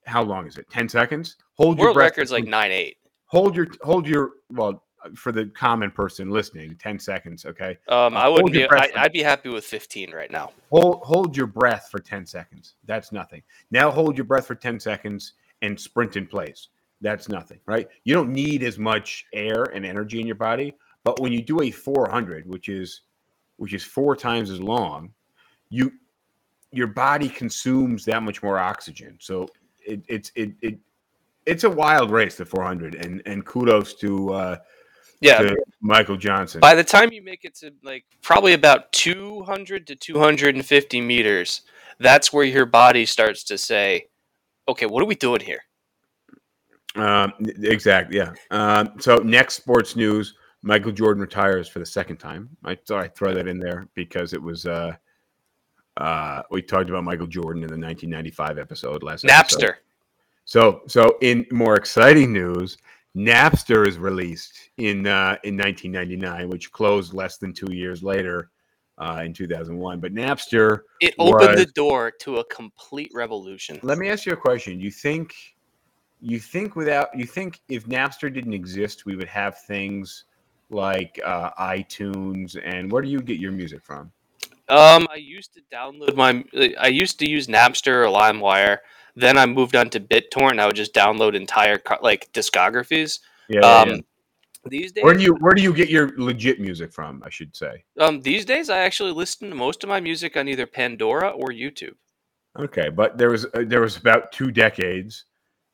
[0.06, 0.68] How long is it?
[0.70, 1.36] Ten seconds.
[1.54, 2.94] Hold your world breath record's like 9-8
[3.30, 4.82] hold your hold your well
[5.14, 7.78] for the common person listening 10 seconds okay?
[7.88, 10.52] Um, Uh, i wouldn't be I, i'd be happy with 15 right now.
[10.70, 12.74] Hold hold your breath for 10 seconds.
[12.84, 13.42] That's nothing.
[13.70, 16.68] Now hold your breath for 10 seconds and sprint in place.
[17.00, 17.88] That's nothing right?
[18.04, 21.62] You don't need as much air and energy in your body but when you do
[21.62, 23.02] a 400 which is
[23.56, 25.12] which is four times as long
[25.70, 25.92] you
[26.72, 29.16] your body consumes that much more oxygen.
[29.20, 29.48] So
[29.84, 30.78] it, it's it, it
[31.46, 34.56] it's a wild race the 400 and and kudos to uh
[35.20, 36.60] yeah to Michael Johnson.
[36.60, 41.62] by the time you make it to like probably about 200 to 250 meters
[41.98, 44.06] that's where your body starts to say
[44.68, 45.62] okay what are we doing here
[46.96, 47.32] Um,
[47.62, 48.16] exactly.
[48.16, 48.32] Yeah.
[48.50, 52.48] Um, so next sports news: Michael Jordan retires for the second time.
[52.64, 54.96] I thought I'd throw that in there because it was uh,
[55.96, 59.60] Uh, we talked about Michael Jordan in the 1995 episode last episode.
[60.50, 62.76] So, so in more exciting news,
[63.16, 68.50] Napster is released in uh, in 1999, which closed less than two years later
[68.98, 70.00] uh, in 2001.
[70.00, 73.78] But Napster, It opened was- the door to a complete revolution.
[73.84, 74.80] let me ask you a question.
[74.80, 75.32] You think,
[76.20, 80.24] you think without, you think if Napster didn't exist, we would have things
[80.68, 84.10] like uh, iTunes and where do you get your music from?
[84.68, 86.44] Um, I used to download my.
[86.80, 88.78] I used to use Napster or LimeWire.
[89.16, 90.58] Then I moved on to BitTorrent.
[90.58, 93.20] I would just download entire like discographies.
[93.48, 93.60] Yeah.
[93.60, 94.04] Um,
[94.68, 97.22] these days, Where do you where do you get your legit music from?
[97.24, 97.84] I should say.
[97.98, 101.48] um, these days I actually listen to most of my music on either Pandora or
[101.48, 101.94] YouTube.
[102.58, 105.24] Okay, but there was uh, there was about two decades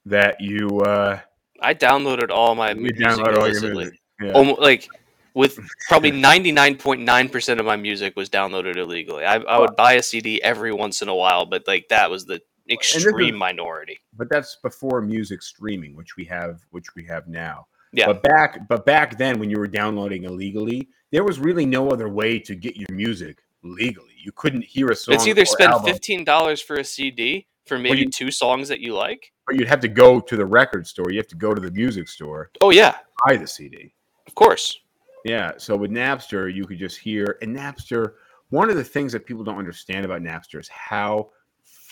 [0.05, 1.18] that you uh,
[1.61, 3.99] I downloaded all my music download all your music.
[4.20, 4.32] Yeah.
[4.32, 4.89] Almo- like
[5.34, 5.59] with
[5.89, 9.24] probably 99.9% of my music was downloaded illegally.
[9.24, 12.24] I, I would buy a CD every once in a while, but like that was
[12.24, 13.99] the is- extreme minority.
[14.17, 17.67] but that's before music streaming, which we have, which we have now.
[17.93, 18.07] Yeah.
[18.07, 22.09] But back, but back then, when you were downloading illegally, there was really no other
[22.09, 24.12] way to get your music legally.
[24.23, 25.14] You couldn't hear a song.
[25.14, 28.95] It's either spend album, $15 for a CD for maybe you- two songs that you
[28.95, 29.33] like.
[29.49, 31.11] or you'd have to go to the record store.
[31.11, 33.95] You have to go to the music store, Oh yeah, buy the CD.
[34.27, 34.81] of course.
[35.25, 35.53] Yeah.
[35.57, 38.14] So with Napster, you could just hear, and Napster.
[38.51, 41.31] One of the things that people don't understand about Napster is how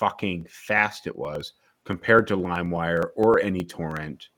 [0.05, 4.29] fucking fast it was compared to LimeWire or any torrent.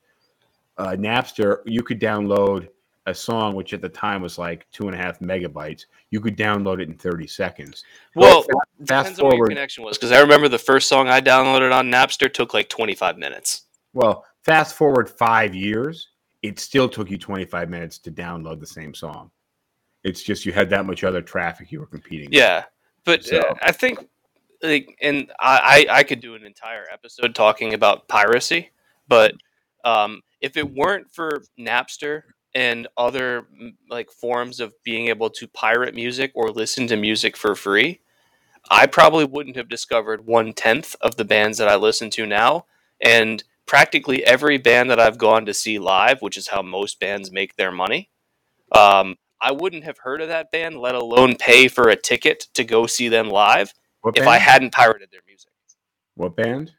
[0.77, 2.67] Uh, Napster, you could download
[3.07, 5.85] a song which at the time was like two and a half megabytes.
[6.11, 7.83] You could download it in thirty seconds.
[8.15, 8.49] Well, fa-
[8.85, 9.49] fast depends on what your forward.
[9.49, 13.17] connection was because I remember the first song I downloaded on Napster took like 25
[13.17, 13.63] minutes.
[13.93, 16.09] Well, fast forward five years,
[16.43, 19.31] it still took you twenty five minutes to download the same song.
[20.03, 22.27] It's just you had that much other traffic you were competing.
[22.29, 22.35] with.
[22.37, 22.65] Yeah,
[23.05, 23.99] but So- uh, I think
[24.61, 28.71] like, and I, I could do an entire episode talking about piracy,
[29.07, 29.35] but
[29.83, 35.47] um, if it weren't for Napster and other mm, like forms of being able to
[35.47, 38.01] pirate music or listen to music for free,
[38.69, 42.65] I probably wouldn't have discovered one tenth of the bands that I listen to now,
[43.01, 47.31] and practically every band that I've gone to see live, which is how most bands
[47.31, 48.09] make their money.
[48.71, 52.63] Um, I wouldn't have heard of that band, let alone pay for a ticket to
[52.63, 53.73] go see them live
[54.07, 54.29] What if band?
[54.35, 55.51] I hadn't pirated their music.
[56.15, 56.71] what band?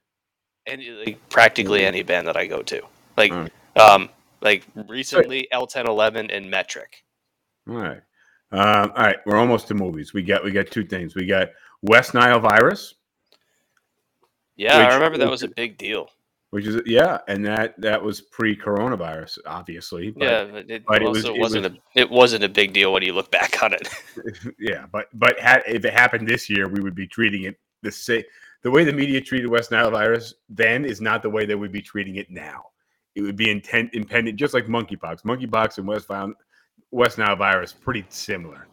[0.66, 2.80] And like, practically any band that I go to,
[3.18, 3.52] like, Alright.
[3.76, 4.08] um,
[4.40, 7.04] like recently L1011 and Metric.
[7.68, 8.00] All right.
[8.50, 10.14] Um, all right, we're almost to movies.
[10.14, 11.14] We got we got two things.
[11.14, 11.48] We got
[11.82, 12.94] West Nile virus,
[14.56, 16.08] Yeah, I remember that was a big deal.
[16.51, 20.11] Which is yeah, and that that was pre-coronavirus, obviously.
[20.11, 22.92] But, yeah, but it but also it was, not a it wasn't a big deal
[22.92, 23.88] when you look back on it.
[24.59, 27.92] yeah, but but had, if it happened this year, we would be treating it the
[27.92, 28.22] same.
[28.62, 31.70] The way the media treated West Nile virus then is not the way they would
[31.72, 32.64] be treating it now.
[33.14, 35.22] It would be intent impendent, just like monkeypox.
[35.22, 36.32] Monkeypox and West Nile,
[36.90, 38.66] West Nile virus pretty similar.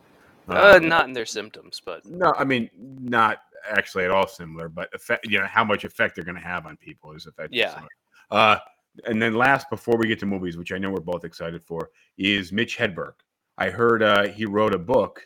[0.48, 3.40] uh, Um, not in their symptoms, but No, I mean not
[3.70, 6.66] actually at all similar, but effect, you know how much effect they're going to have
[6.66, 7.58] on people is effective.
[7.58, 7.74] Yeah.
[7.74, 7.90] similar.
[8.32, 8.58] Uh,
[9.06, 11.90] and then last, before we get to movies, which I know we're both excited for,
[12.18, 13.14] is Mitch Hedberg.
[13.58, 15.22] I heard uh, he wrote a book,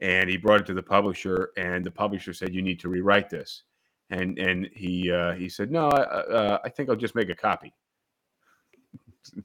[0.00, 3.30] and he brought it to the publisher, and the publisher said you need to rewrite
[3.30, 3.64] this,
[4.10, 7.34] and and he uh, he said no, I, uh, I think I'll just make a
[7.34, 7.72] copy.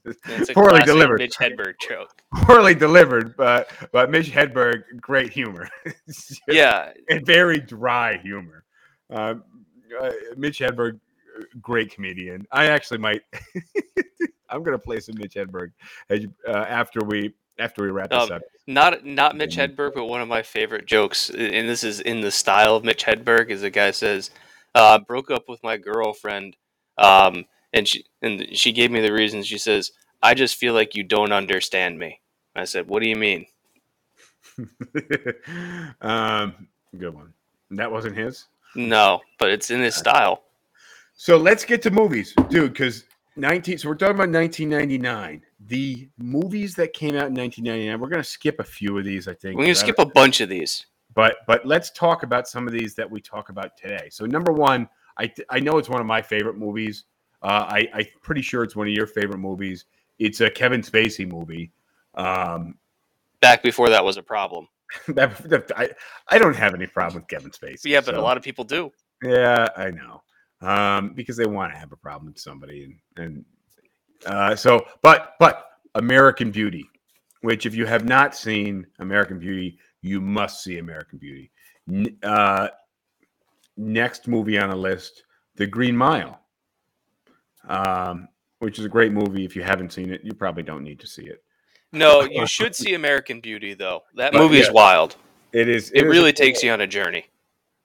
[0.04, 1.18] It's a Poorly delivered.
[1.20, 2.22] Mitch Hedberg joke.
[2.44, 5.68] Poorly delivered, but but Mitch Hedberg, great humor.
[6.48, 8.64] Yeah, and very dry humor.
[9.10, 9.34] Uh,
[10.00, 10.98] uh, Mitch Hedberg,
[11.60, 12.46] great comedian.
[12.52, 13.22] I actually might.
[14.48, 15.72] I'm gonna play some Mitch Hedberg
[16.10, 18.42] as uh, after we after we wrap this Um, up.
[18.66, 19.56] Not not Mitch.
[19.56, 23.04] Hedberg, but one of my favorite jokes, and this is in the style of Mitch
[23.04, 24.30] Hedberg, is a guy says,
[24.74, 26.56] uh, "Broke up with my girlfriend,
[26.98, 27.44] um,
[27.74, 29.42] and she and she gave me the reason.
[29.42, 32.20] She says, I just feel like you don't understand me."
[32.56, 33.46] I said, "What do you mean?"
[36.00, 37.34] um, good one.
[37.72, 38.46] That wasn't his.
[38.76, 40.44] No, but it's in his style.
[41.16, 42.72] So let's get to movies, dude.
[42.72, 43.04] Because
[43.36, 43.78] 19.
[43.78, 45.42] So we're talking about 1999.
[45.66, 48.00] The movies that came out in 1999.
[48.00, 49.26] We're gonna skip a few of these.
[49.28, 49.56] I think.
[49.56, 50.86] We're gonna skip a bunch of these.
[51.14, 54.08] but but let's talk about some of these that we talk about today.
[54.10, 57.04] So number one, I I know it's one of my favorite movies.
[57.44, 59.84] Uh, I I'm pretty sure it's one of your favorite movies.
[60.18, 61.70] It's a Kevin Spacey movie.
[62.14, 62.76] Um,
[63.40, 64.66] Back before that was a problem.
[65.08, 65.90] that, that- I
[66.28, 67.86] I don't have any problem with Kevin Spacey.
[67.86, 68.90] Yeah, but a lot of people do.
[69.22, 70.22] Yeah, I know.
[70.60, 73.44] Um, because they want to have a problem with somebody, and and
[74.26, 75.66] uh, so, but but
[75.96, 76.88] American Beauty,
[77.42, 81.50] which if you have not seen American Beauty, you must see American Beauty.
[81.92, 82.68] N- Uh,
[83.76, 85.24] next movie on the list,
[85.56, 86.40] The Green Mile,
[87.68, 89.44] um, which is a great movie.
[89.44, 91.42] If you haven't seen it, you probably don't need to see it.
[91.92, 94.02] No, you should see American Beauty though.
[94.14, 95.16] That But, movie is wild.
[95.52, 95.90] It is.
[95.92, 97.26] It is really takes you on a journey.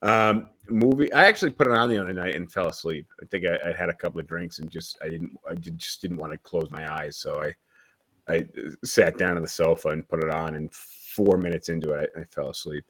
[0.02, 1.12] Um, movie.
[1.14, 3.08] I actually put it on the other night and fell asleep.
[3.22, 5.38] I think I, I had a couple of drinks and just I didn't.
[5.50, 7.54] I did, just didn't want to close my eyes, so I
[8.34, 10.56] I uh, sat down on the sofa and put it on.
[10.56, 12.86] And four minutes into it, I, I fell asleep.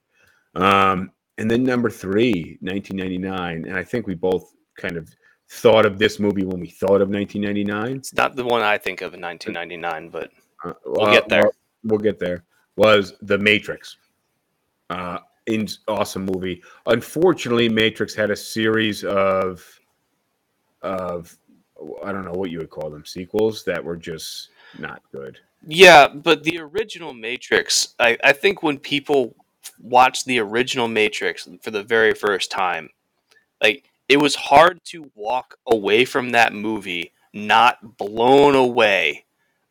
[0.56, 5.10] Um, and then number three, 1999, and I think we both kind of
[5.50, 7.98] thought of this movie when we thought of 1999.
[7.98, 10.32] It's not the one I think of in 1999, but
[10.64, 11.44] Uh, We'll get there.
[11.44, 11.52] We'll,
[11.84, 12.44] we'll get there.
[12.76, 13.98] Was The Matrix.
[14.90, 16.62] Uh, in awesome movie.
[16.86, 19.66] Unfortunately, Matrix had a series of
[20.82, 21.36] of
[22.04, 25.40] I don't know what you would call them sequels that were just not good.
[25.68, 29.36] yeah, but the original Matrix, I, I think when people
[29.82, 32.90] watch the original Matrix for the very first time,
[33.62, 39.26] like it was hard to walk away from that movie not blown away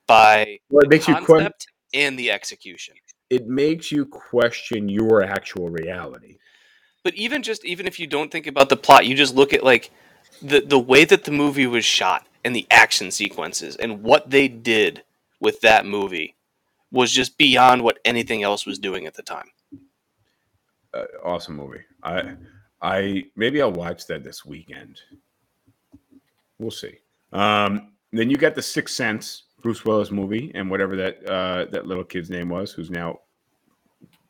[0.06, 1.50] by Well, it the makes you que-
[1.94, 2.94] and the execution.
[3.30, 6.38] it makes you question your actual reality.
[7.04, 9.64] but even just even if you don't think about the plot you just look at
[9.64, 9.90] like
[10.42, 14.46] the the way that the movie was shot and the action sequences and what they
[14.48, 15.02] did
[15.40, 16.34] with that movie
[16.92, 19.50] was just beyond what anything else was doing at the time
[20.94, 21.82] Uh, awesome movie.
[22.02, 22.34] I
[22.80, 25.00] I maybe I'll watch that this weekend.
[26.58, 26.96] We'll see.
[27.32, 31.86] Um, then you got the Sixth Sense, Bruce Willis movie, and whatever that uh, that
[31.86, 33.18] little kid's name was, who's now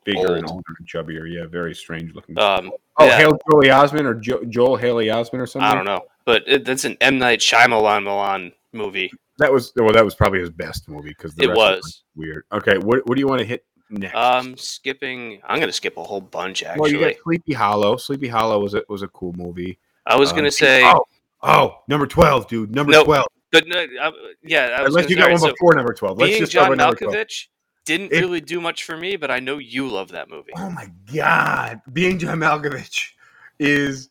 [0.03, 1.31] bigger and older and chubbier.
[1.31, 2.37] Yeah, very strange looking.
[2.39, 5.69] um oh, yeah, Hale Joey Osment or jo- Joel Haley Osment or something.
[5.69, 9.91] i don't know but it, that's an m night Shyamalan Milan movie That was well,
[9.93, 12.03] that was probably his best movie because It was.
[12.15, 12.43] weird.
[12.51, 14.15] Okay, what what do you want to hit next?
[14.15, 17.97] um skipping i'm gonna skip a whole bunch well, actually you got Sleepy Hollow.
[17.97, 19.77] Sleepy Hollow was a was a cool movie.
[20.05, 21.03] i was Um, gonna say oh,
[21.43, 22.73] oh, number twelve, dude.
[22.73, 23.05] Number Nope.
[23.05, 23.27] twelve.
[23.51, 24.11] but no I,
[24.43, 26.17] yeah I was Unless you got one so before number twelve.
[26.17, 27.13] Let's being just john with number 12.
[27.13, 27.47] malkovich
[27.85, 30.69] didn't It- really do much for me but i know you love that movie Oh
[30.69, 33.11] my god, being John Malkovich
[33.59, 34.09] is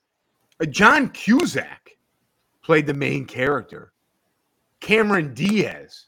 [0.60, 1.96] uh, John Cusack
[2.62, 3.92] played the main character.
[4.80, 6.06] Cameron Diaz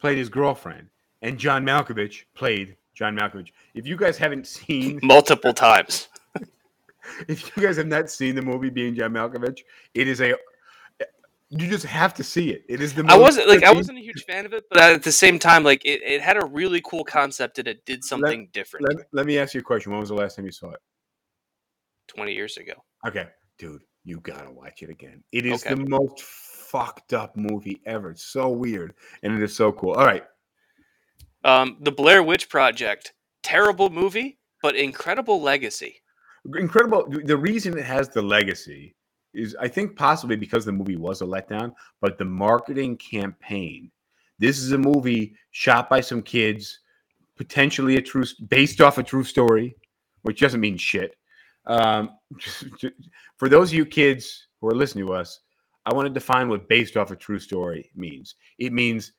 [0.00, 0.88] played his girlfriend,
[1.22, 3.50] and John Malkovich played John Malkovich.
[3.74, 6.08] If you guys haven't seen, multiple times
[7.28, 9.60] if you guys have not seen the movie Being John Malkovich,
[9.94, 10.34] it is a
[11.54, 12.64] you just have to see it.
[12.66, 15.02] It is the I wasn't like I wasn't a huge fan of it, but at
[15.02, 18.48] the same time, like it, it had a really cool concept and it did something
[18.52, 18.86] different.
[18.88, 19.92] Let, let me ask you a question.
[19.92, 20.80] When was the last time you saw it?
[22.06, 22.72] Twenty years ago,
[23.06, 23.26] Okay,
[23.58, 25.22] dude, you gotta watch it again.
[25.32, 25.74] It is Okay.
[25.74, 28.12] the most fucked up movie ever.
[28.12, 29.92] It's so weird, and it is so cool.
[29.92, 30.24] All right,
[31.44, 33.12] um, the Blair Witch Project,
[33.42, 36.00] terrible movie, but incredible legacy.
[36.56, 37.06] incredible.
[37.08, 38.94] The reason it has the legacy
[39.34, 43.90] is, I think, possibly because the movie was a letdown, but the marketing campaign.
[44.38, 46.80] This is a movie shot by some kids,
[47.36, 49.76] potentially a true, based off a true story,
[50.22, 51.16] which doesn't mean shit.
[51.66, 52.10] Um,
[53.36, 55.40] for those of you kids who are listening to us,
[55.84, 58.36] I want to define what based off a true story means.
[58.58, 59.12] It means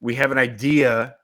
[0.00, 1.14] we have an idea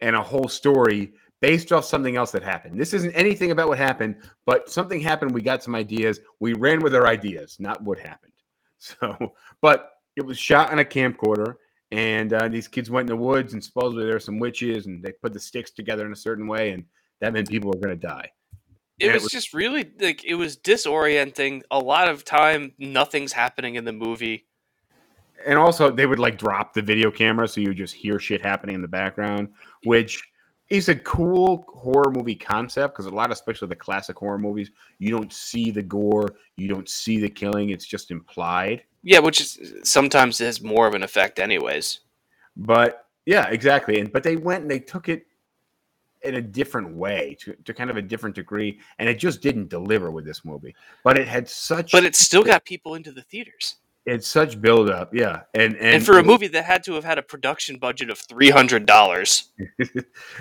[0.00, 2.80] and a whole story based off something else that happened.
[2.80, 5.32] This isn't anything about what happened, but something happened.
[5.32, 6.20] We got some ideas.
[6.40, 8.32] We ran with our ideas, not what happened.
[8.80, 11.54] So, but it was shot on a camcorder,
[11.90, 15.02] and uh, these kids went in the woods, and supposedly there were some witches, and
[15.02, 16.84] they put the sticks together in a certain way, and
[17.20, 18.30] that meant people were going to die.
[19.00, 21.62] It And it was, was- just really like it was disorienting.
[21.72, 24.46] A lot of time, nothing's happening in the movie.
[25.46, 28.74] And also they would like drop the video camera so you just hear shit happening
[28.74, 29.48] in the background
[29.84, 30.22] which
[30.70, 34.70] is a cool horror movie concept because a lot of especially the classic horror movies
[34.98, 39.40] you don't see the gore you don't see the killing it's just implied Yeah, which
[39.40, 42.00] is sometimes has more of an effect, anyways.
[42.56, 45.24] but yeah exactly and but they went and they took it
[46.22, 49.68] in a different way to, to kind of a different degree and it just didn't
[49.68, 50.74] deliver with this movie
[51.04, 53.76] but it had such But it still got people into the theaters.
[54.08, 57.18] It's such buildup, yeah and and, And, for a movie that had to have had
[57.18, 59.50] a production budget of three hundred dollars,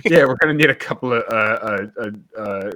[0.06, 2.72] yeah, we're gonna need a couple of uh, uh, uh, uh,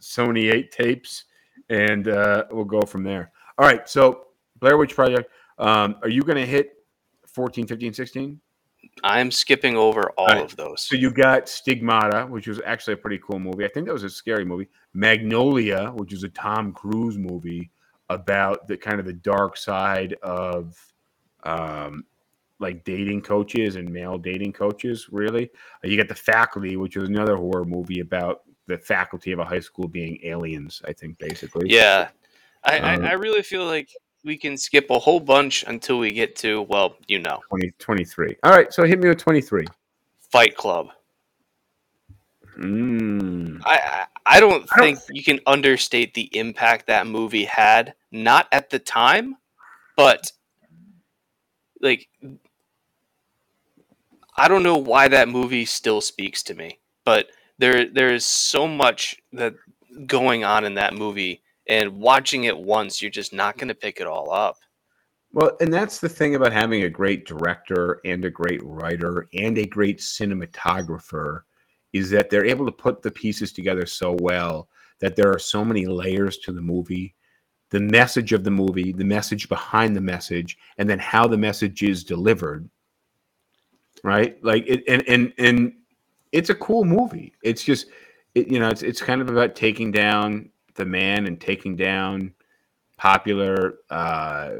[0.00, 1.24] Sony eight tapes,
[1.68, 3.32] and uh, we'll go from there.
[3.58, 4.26] All right, so
[4.60, 5.30] Blair Witch Project.
[5.58, 6.84] Um, are you gonna hit
[7.26, 8.40] 14, 15, 16?
[9.02, 10.82] I'm skipping over all Alright, of those.
[10.82, 13.64] So you got Stigmata, which was actually a pretty cool movie.
[13.64, 14.68] I think that was a scary movie.
[14.94, 17.70] Magnolia, which is a Tom Cruise movie
[18.08, 20.76] about the kind of the dark side of
[21.44, 22.04] um,
[22.58, 25.08] like dating coaches and male dating coaches.
[25.10, 25.50] Really,
[25.82, 29.60] you got the Faculty, which was another horror movie about the faculty of a high
[29.60, 30.82] school being aliens.
[30.86, 31.70] I think basically.
[31.70, 32.08] Yeah,
[32.64, 33.90] I, Um, I, I really feel like
[34.24, 38.36] we can skip a whole bunch until we get to well, you know, 20, 23.
[38.42, 39.66] All right, so hit me with twenty three.
[40.30, 40.88] Fight Club.
[42.58, 43.60] Mm.
[43.64, 47.94] I I, don't I don't think you can understate the impact that movie had.
[48.10, 49.36] Not at the time,
[49.96, 50.32] but
[51.80, 52.08] like
[54.36, 58.66] I don't know why that movie still speaks to me, but there there is so
[58.66, 59.54] much that
[60.06, 64.00] going on in that movie, and watching it once, you're just not going to pick
[64.00, 64.56] it all up.
[65.32, 69.58] Well, and that's the thing about having a great director and a great writer and
[69.58, 71.42] a great cinematographer
[71.96, 74.68] is that they're able to put the pieces together so well
[75.00, 77.14] that there are so many layers to the movie.
[77.70, 81.82] The message of the movie, the message behind the message, and then how the message
[81.82, 82.68] is delivered.
[84.04, 84.42] Right?
[84.44, 85.72] Like it and and and
[86.32, 87.32] it's a cool movie.
[87.42, 87.88] It's just
[88.34, 92.32] it, you know, it's it's kind of about taking down the man and taking down
[92.96, 94.52] popular uh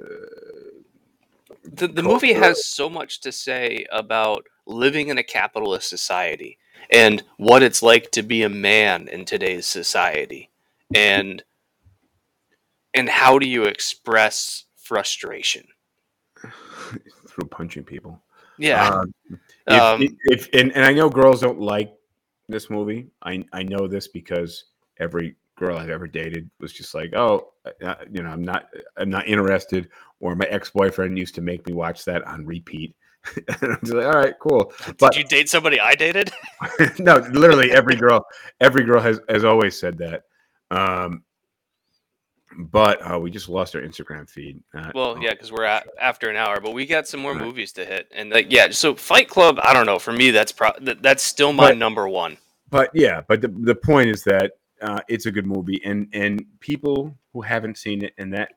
[1.65, 6.59] the, the movie has so much to say about living in a capitalist society
[6.91, 10.51] and what it's like to be a man in today's society
[10.95, 11.43] and
[12.95, 15.67] and how do you express frustration
[17.29, 18.23] through punching people.
[18.59, 19.15] yeah Um,
[19.67, 21.93] if, Um, if and, and I know girls don't like
[22.49, 23.09] this movie.
[23.23, 24.65] I I know this because
[24.99, 29.11] every girl I've ever dated was just like, oh, uh, you know, I'm not I'm
[29.11, 29.89] not interested.
[30.21, 32.95] Or my ex boyfriend used to make me watch that on repeat.
[33.37, 34.73] And I'm just like, all right, cool.
[34.99, 36.31] But did you date somebody i dated
[36.99, 38.27] no, literally every girl,
[38.61, 40.23] every girl has has always said that.
[40.71, 41.23] Um,
[42.59, 44.63] but uh, we just lost our Instagram feed.
[44.75, 47.43] Uh, well yeah because we're at after an hour but we got some more Right.
[47.43, 50.53] movies to hit and like yeah so fight club i don't know for me that's
[50.53, 52.39] pro- that, that's still my But- number one
[52.71, 54.53] but yeah, but the, the point is that
[54.83, 58.55] uh, it's a good movie, and and people who haven't seen it, and that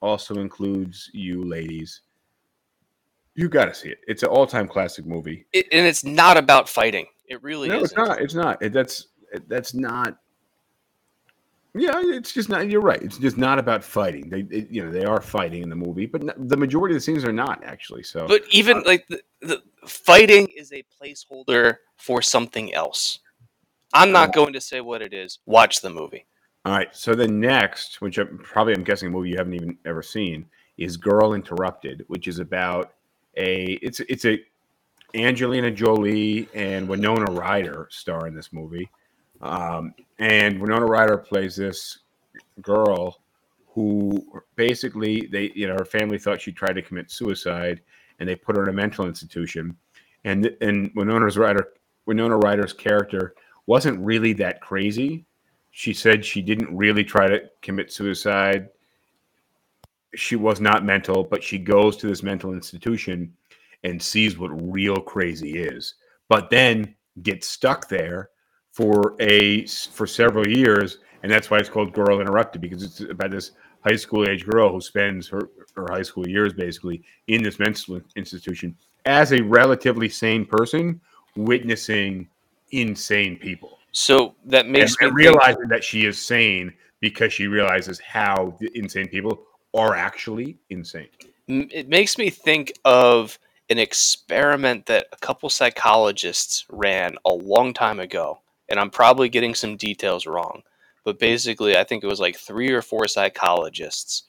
[0.00, 2.02] also includes you ladies.
[3.34, 3.98] You got to see it.
[4.06, 5.46] It's an all time classic movie.
[5.52, 8.20] it, and it's not about fighting it really no, isn't it's not.
[8.20, 8.62] It's not.
[8.62, 9.06] It, that's
[9.48, 10.18] that's not.
[11.74, 12.68] Yeah, it's just not.
[12.70, 13.00] You're right.
[13.02, 14.28] It's just not about fighting.
[14.28, 16.96] They, it- you know, they are fighting in the movie, but n- the majority of
[17.00, 18.02] the scenes are not actually.
[18.02, 23.20] So, But even Uh, like the, the fighting is a placeholder for something else.
[23.94, 24.34] I'm not Yeah.
[24.34, 25.38] going to say what it is.
[25.46, 26.26] Watch the movie.
[26.66, 26.94] All right.
[26.94, 30.44] So the next, which I'm, probably I'm guessing a movie you haven't even ever seen,
[30.76, 32.92] is Girl Interrupted, which is about
[33.36, 34.38] a it's it's a
[35.14, 38.88] Angelina Jolie and Winona Ryder star in this movie,
[39.40, 41.98] um, and Winona Ryder plays this
[42.60, 43.18] girl
[43.66, 47.80] who basically they you know her family thought she tried to commit suicide,
[48.18, 49.76] and they put her in a mental institution,
[50.24, 51.68] and and Winona's Ryder
[52.06, 53.34] Winona Ryder's character
[53.66, 55.24] wasn't really that crazy.
[55.70, 58.68] She said she didn't really try to commit suicide.
[60.14, 63.32] She was not mental, but she goes to this mental institution
[63.84, 65.94] and sees what real crazy is.
[66.28, 68.30] But then gets stuck there
[68.70, 73.30] for a for several years, and that's why it's called Girl Interrupted because it's about
[73.30, 73.52] this
[73.84, 78.00] high school age girl who spends her her high school years basically in this mental
[78.16, 81.00] institution as a relatively sane person
[81.36, 82.28] witnessing
[82.70, 87.46] insane people So that makes and me think- realizing that she is sane because she
[87.48, 89.42] realizes how the insane people
[89.74, 91.08] are actually insane.
[91.48, 93.38] it makes me think of
[93.70, 99.54] an experiment that a couple psychologists ran a long time ago and i'm probably getting
[99.54, 100.62] some details wrong
[101.04, 104.24] but basically i think it was like three or four psychologists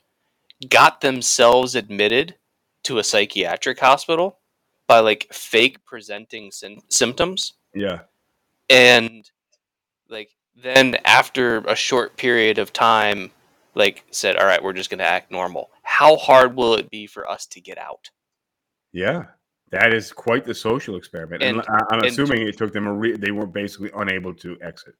[0.70, 2.36] got themselves admitted
[2.84, 4.40] to a psychiatric hospital
[4.88, 6.52] by like fake presenting
[6.90, 8.02] symptoms Yeah,
[8.70, 9.30] and
[10.10, 13.32] like then after a short period of time
[13.76, 17.08] like said all right we're just going to act normal how hard will it be
[17.08, 18.10] for us to get out
[18.96, 19.26] yeah,
[19.72, 21.42] that is quite the social experiment.
[21.42, 24.56] And, And- I'm and- assuming it took them a re- they were basically unable to
[24.62, 24.94] exit.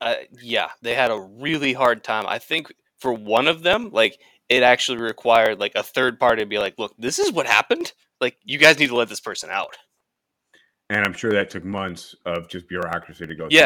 [0.00, 4.18] uh, yeah they had a really hard time i think for one of them like
[4.48, 7.92] it actually required like a third party to be like look this is what happened
[8.20, 9.76] like you guys need to let this person out
[10.90, 13.48] And I'm sure that took months of just bureaucracy to go.
[13.48, 13.58] through.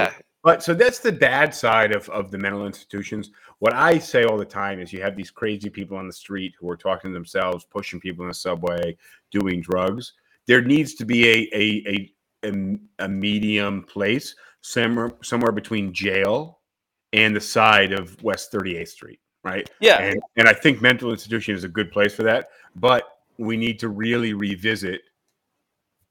[0.43, 3.31] But so that's the bad side of, of the mental institutions.
[3.61, 6.55] What I say all the time is you have these crazy people on the street
[6.59, 8.97] who are talking to themselves, pushing people in the subway,
[9.31, 10.15] doing drugs.
[10.47, 12.13] There needs to be a a
[12.45, 16.59] a, a, a medium place somewhere somewhere between jail
[17.13, 19.71] and the side of West 38th Street, right?
[19.81, 22.49] yeah And and I think mental institution is a good place for that.
[22.75, 23.05] But
[23.39, 25.03] we need to really revisit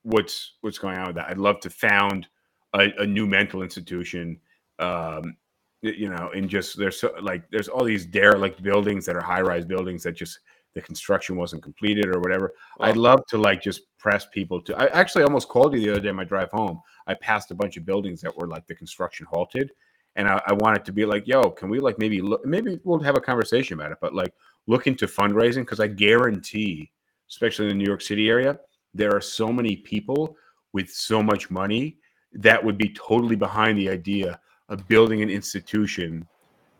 [0.04, 1.30] what's what's going on with that.
[1.30, 2.28] I'd love to found
[2.74, 4.40] a, a new mental institution
[4.80, 5.38] Um,
[5.84, 9.42] you know, and just there's so, like there's all these derelict buildings that are high
[9.42, 10.40] rise buildings that just
[10.76, 12.54] the construction wasn't completed or whatever.
[12.80, 14.76] I'd love to like just press people to.
[14.78, 16.80] I actually almost called you the other day on my drive home.
[17.08, 19.72] I passed a bunch of buildings that were like the construction halted,
[20.16, 22.46] and I, I wanted to be like, "Yo, can we like maybe look?
[22.46, 24.34] Maybe we'll have a conversation about it." But like,
[24.68, 26.92] look into fundraising because I guarantee,
[27.28, 28.60] especially in the New York City area,
[28.94, 30.38] there are so many people
[30.74, 31.98] with so much money
[32.34, 36.28] that would be totally behind the idea of building an institution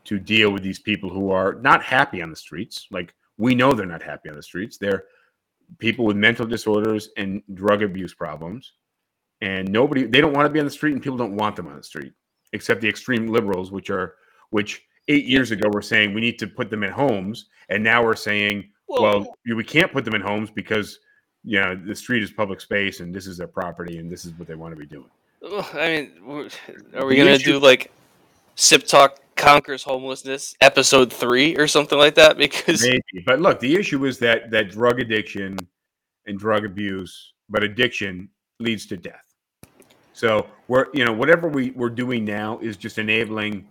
[0.04, 2.86] to deal with these people who are not happy on the streets.
[2.90, 4.78] Like we know they're not happy on the streets.
[4.78, 5.04] They're
[5.78, 8.72] people with mental disorders and drug abuse problems.
[9.40, 11.66] And nobody they don't want to be on the street and people don't want them
[11.66, 12.12] on the street,
[12.52, 14.14] except the extreme liberals, which are
[14.50, 18.04] which eight years ago were saying we need to put them in homes, and now
[18.04, 21.00] we're saying, well, you- we can't put them in homes because
[21.42, 24.32] you know the street is public space and this is their property and this is
[24.34, 25.10] what they want to be doing.
[25.44, 26.50] Ugh, I mean, we're-
[27.04, 27.90] we gonna do like
[28.54, 32.36] Sip Talk conquers homelessness episode three or something like that?
[32.36, 35.58] Because Maybe, but look, the issue is that that drug addiction
[36.26, 38.28] and drug abuse, but addiction
[38.60, 39.24] leads to death.
[40.12, 43.68] So we're you know whatever we we're doing now is just enabling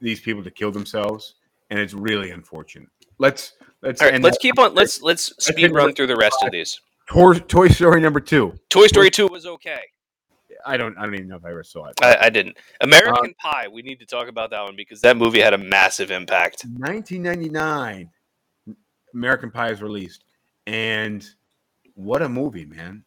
[0.00, 1.34] these people to kill themselves,
[1.70, 2.88] and it's really unfortunate.
[3.18, 3.52] Let's
[3.82, 4.74] let's all right, let's that- keep on.
[4.74, 6.80] Let's let's speed run through the rest of these.
[7.08, 8.54] Toy, Toy Story number two.
[8.70, 9.82] Toy Story two was okay.
[10.66, 11.94] I don't I don't even know if I ever saw it.
[12.02, 12.56] I, I didn't.
[12.80, 13.68] American Uh, Pie.
[13.68, 16.64] We need to talk about that one because that movie had a massive impact.
[16.78, 18.10] 1999,
[19.14, 20.24] American Pie is released,
[20.66, 21.28] and
[21.94, 23.04] what a movie, man!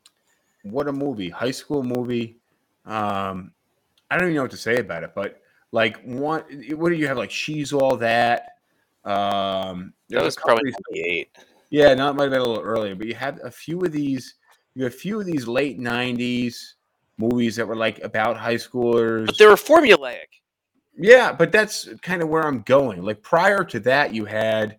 [0.63, 2.37] What a movie, high school movie.
[2.85, 3.51] Um,
[4.09, 5.41] I don't even know what to say about it, but
[5.71, 6.47] like, what?
[6.71, 7.17] What do you have?
[7.17, 8.57] Like, she's all that.
[9.03, 11.29] Um, That was probably ninety eight.
[11.69, 13.91] yeah, no, it might have been a little earlier, but you had a few of
[13.91, 14.35] these.
[14.75, 16.73] You had a few of these late '90s
[17.17, 19.25] movies that were like about high schoolers.
[19.27, 20.27] But they were formulaic.
[20.97, 23.03] Yeah, but that's kind of where I'm going.
[23.03, 24.77] Like prior to that, you had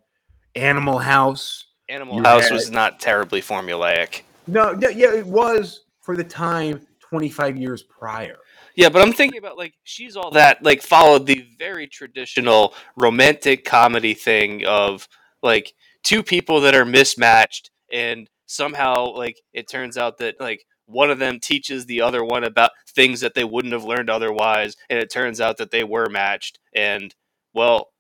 [0.55, 1.65] Animal House.
[1.89, 4.23] Animal You House had- was not terribly formulaic.
[4.47, 8.37] No, no, yeah, it was for the time 25 years prior.
[8.75, 13.65] Yeah, but I'm thinking about like she's all that like followed the very traditional romantic
[13.65, 15.09] comedy thing of
[15.43, 15.75] like
[16.05, 21.19] two people that are mismatched and somehow like it turns out that like one of
[21.19, 25.11] them teaches the other one about things that they wouldn't have learned otherwise and it
[25.11, 27.15] turns out that they were matched and
[27.53, 27.91] well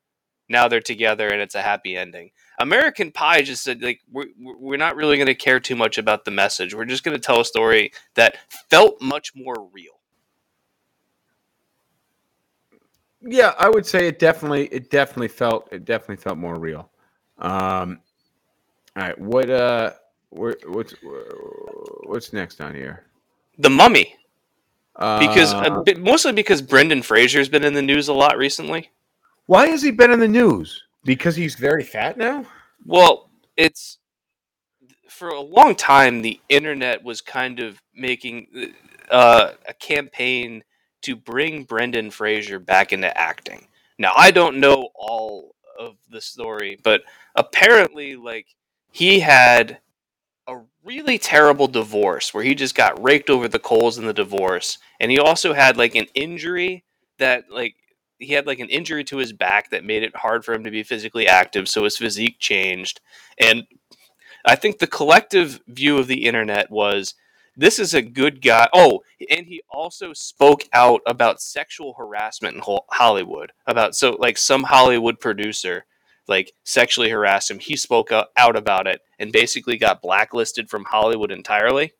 [0.48, 2.30] now they're together and it's a happy ending.
[2.58, 6.24] American Pie just said like we're we're not really going to care too much about
[6.24, 6.74] the message.
[6.74, 9.98] We're just going to tell a story that felt much more real.
[13.20, 16.90] Yeah, I would say it definitely, it definitely felt, it definitely felt more real.
[17.38, 18.00] Um,
[18.96, 19.92] all right, what, uh,
[20.30, 20.94] what's,
[22.04, 23.04] what's next on here?
[23.58, 24.14] The Mummy,
[24.94, 28.90] because Uh, bit, mostly because Brendan Fraser's been in the news a lot recently.
[29.46, 30.82] why has he been in the news?
[31.04, 32.44] Because he's very fat now.
[32.84, 33.98] Well, it's
[35.08, 38.74] for a long time the internet was kind of making
[39.10, 40.62] uh, a campaign
[41.02, 43.66] to bring Brendan Fraser back into acting.
[43.98, 47.02] Now, I don't know all of the story, but
[47.34, 48.46] apparently, like
[48.92, 49.78] he had
[50.88, 55.10] really terrible divorce where he just got raked over the coals in the divorce, and
[55.10, 56.84] he also had like an injury
[57.18, 57.74] that like
[58.18, 60.70] he had like an injury to his back that made it hard for him to
[60.70, 63.00] be physically active, so his physique changed.
[63.38, 63.64] And
[64.44, 67.14] I think the collective view of the internet was
[67.56, 68.68] this is a good guy.
[68.72, 73.52] Oh, and he also spoke out about sexual harassment in Hollywood.
[73.66, 75.84] About so like some Hollywood producer
[76.28, 77.58] like sexually harassed him.
[77.58, 81.92] He spoke out out about it and basically got blacklisted from Hollywood entirely.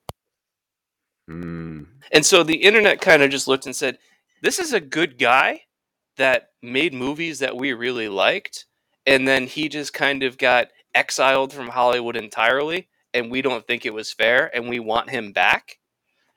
[1.26, 1.84] Hmm.
[2.12, 3.98] And so the internet kind of just looked and said,
[4.42, 5.62] "This is a good guy
[6.16, 8.66] that made movies that we really liked."
[9.06, 13.86] And then he just kind of got exiled from Hollywood entirely, and we don't think
[13.86, 15.78] it was fair, and we want him back.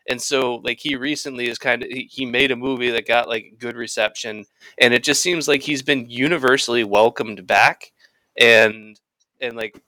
[0.10, 3.56] And so, like, he recently is kind of he made a movie that got like
[3.60, 4.46] good reception,
[4.80, 7.92] and it just seems like he's been universally welcomed back,
[8.40, 9.00] and
[9.40, 9.80] and like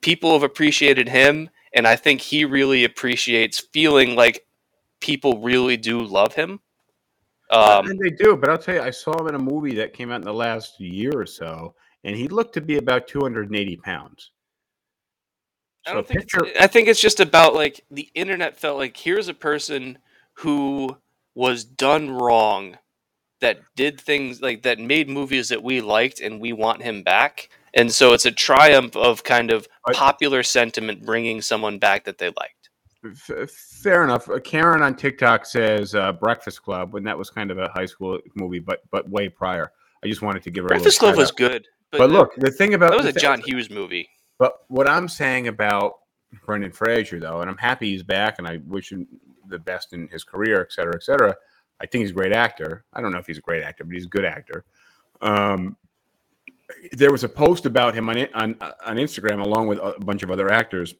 [0.00, 4.46] people have appreciated him, and I think he really appreciates feeling like
[5.00, 6.60] people really do love him.
[7.50, 9.92] Um, and they do, but I'll tell you, I saw him in a movie that
[9.92, 13.76] came out in the last year or so, and he looked to be about 280
[13.76, 14.30] pounds.
[15.86, 18.96] I don't think picture, it's, I think it's just about like the internet felt like
[18.96, 19.98] here's a person
[20.34, 20.96] who
[21.34, 22.78] was done wrong
[23.40, 27.48] that did things like that made movies that we liked and we want him back.
[27.74, 32.28] And so it's a triumph of kind of popular sentiment bringing someone back that they
[32.28, 32.62] liked.
[33.48, 34.28] Fair enough.
[34.28, 37.86] Uh, Karen on TikTok says uh, Breakfast Club, when that was kind of a high
[37.86, 39.72] school movie, but but way prior.
[40.04, 42.74] I just wanted to give her Breakfast Club was good, but, But look, the thing
[42.74, 44.08] about that was a John Hughes movie.
[44.42, 46.00] But what I'm saying about
[46.44, 49.06] Brendan Fraser, though, and I'm happy he's back, and I wish him
[49.46, 51.36] the best in his career, et cetera, et cetera.
[51.80, 52.84] I think he's a great actor.
[52.92, 54.64] I don't know if he's a great actor, but he's a good actor.
[55.20, 55.76] Um,
[56.90, 60.32] there was a post about him on on on Instagram, along with a bunch of
[60.32, 60.92] other actors,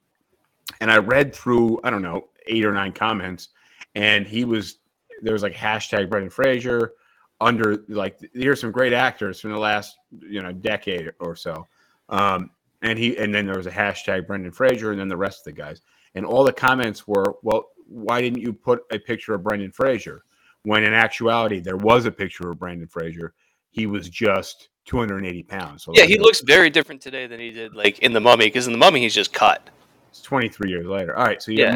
[0.80, 3.48] and I read through I don't know eight or nine comments,
[3.96, 4.78] and he was
[5.20, 6.92] there was like hashtag Brendan Fraser
[7.40, 11.66] under like here's some great actors from the last you know decade or so.
[12.08, 12.52] Um,
[12.82, 15.54] and he and then there was a hashtag Brendan Fraser and then the rest of
[15.54, 15.80] the guys.
[16.14, 20.24] And all the comments were, well, why didn't you put a picture of Brendan Fraser?
[20.64, 23.34] When in actuality there was a picture of Brendan Fraser.
[23.70, 25.84] He was just 280 pounds.
[25.84, 28.46] So Yeah, like, he looks very different today than he did like in the Mummy.
[28.46, 29.70] Because in the Mummy, he's just cut.
[30.10, 31.16] it's 23 years later.
[31.16, 31.74] All right, so you Yeah.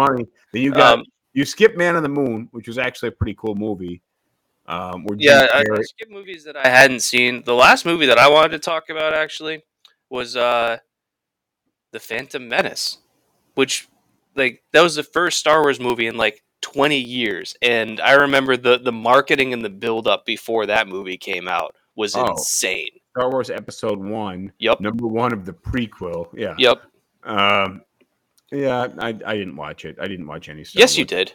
[0.53, 3.35] Then you got Um, you skip Man on the Moon, which was actually a pretty
[3.35, 4.03] cool movie.
[4.67, 7.43] Um, Yeah, I, I skip movies that I hadn't seen.
[7.45, 9.63] The last movie that I wanted to talk about actually
[10.11, 10.79] was uh
[11.97, 12.99] The Phantom Menace,
[13.55, 13.89] which
[14.35, 18.59] like that was the first Star Wars movie in like 20 years and I remember
[18.59, 22.33] the the marketing and the build up before that movie came out was Oh.
[22.33, 22.91] insane.
[23.17, 24.81] Star Wars Episode One, Yep.
[24.81, 26.29] number one of the prequel.
[26.35, 26.55] Yeah.
[26.59, 26.83] Yep.
[27.25, 27.81] Um,
[28.53, 29.97] yeah, I, I didn't watch it.
[29.99, 30.65] I didn't watch any.
[30.65, 31.33] Star Yes, you did.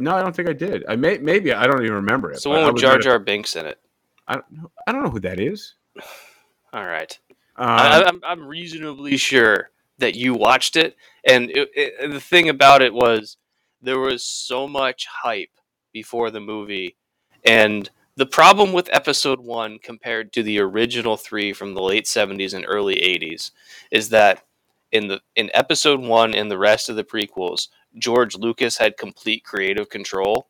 [0.00, 0.84] No, I don't think I did.
[0.88, 2.42] I may maybe I don't even remember it.
[2.42, 3.78] The one with Jar Jar Binks in it.
[4.26, 4.70] I don't know.
[4.88, 5.74] I don't know who that is.
[6.72, 7.16] All right.
[7.56, 9.70] Um, I, I'm, I'm reasonably sure
[10.02, 13.36] that you watched it, and it, it, the thing about it was
[13.80, 15.50] there was so much hype
[15.92, 16.96] before the movie,
[17.44, 22.52] and the problem with Episode One compared to the original three from the late '70s
[22.52, 23.52] and early '80s
[23.90, 24.44] is that
[24.90, 29.44] in the in Episode One and the rest of the prequels, George Lucas had complete
[29.44, 30.48] creative control,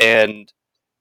[0.00, 0.52] and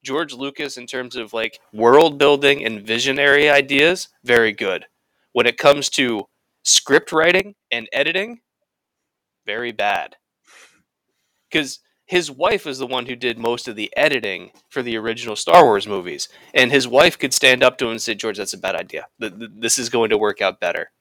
[0.04, 4.86] George Lucas, in terms of like world building and visionary ideas, very good.
[5.32, 6.28] When it comes to
[6.64, 8.42] script writing and editing,
[9.46, 10.16] very bad.
[11.50, 15.36] Because his wife was the one who did most of the editing for the original
[15.36, 18.54] Star Wars movies, and his wife could stand up to him and say, "George, that's
[18.54, 19.08] a bad idea.
[19.20, 20.92] Th- th- This is going to work out better."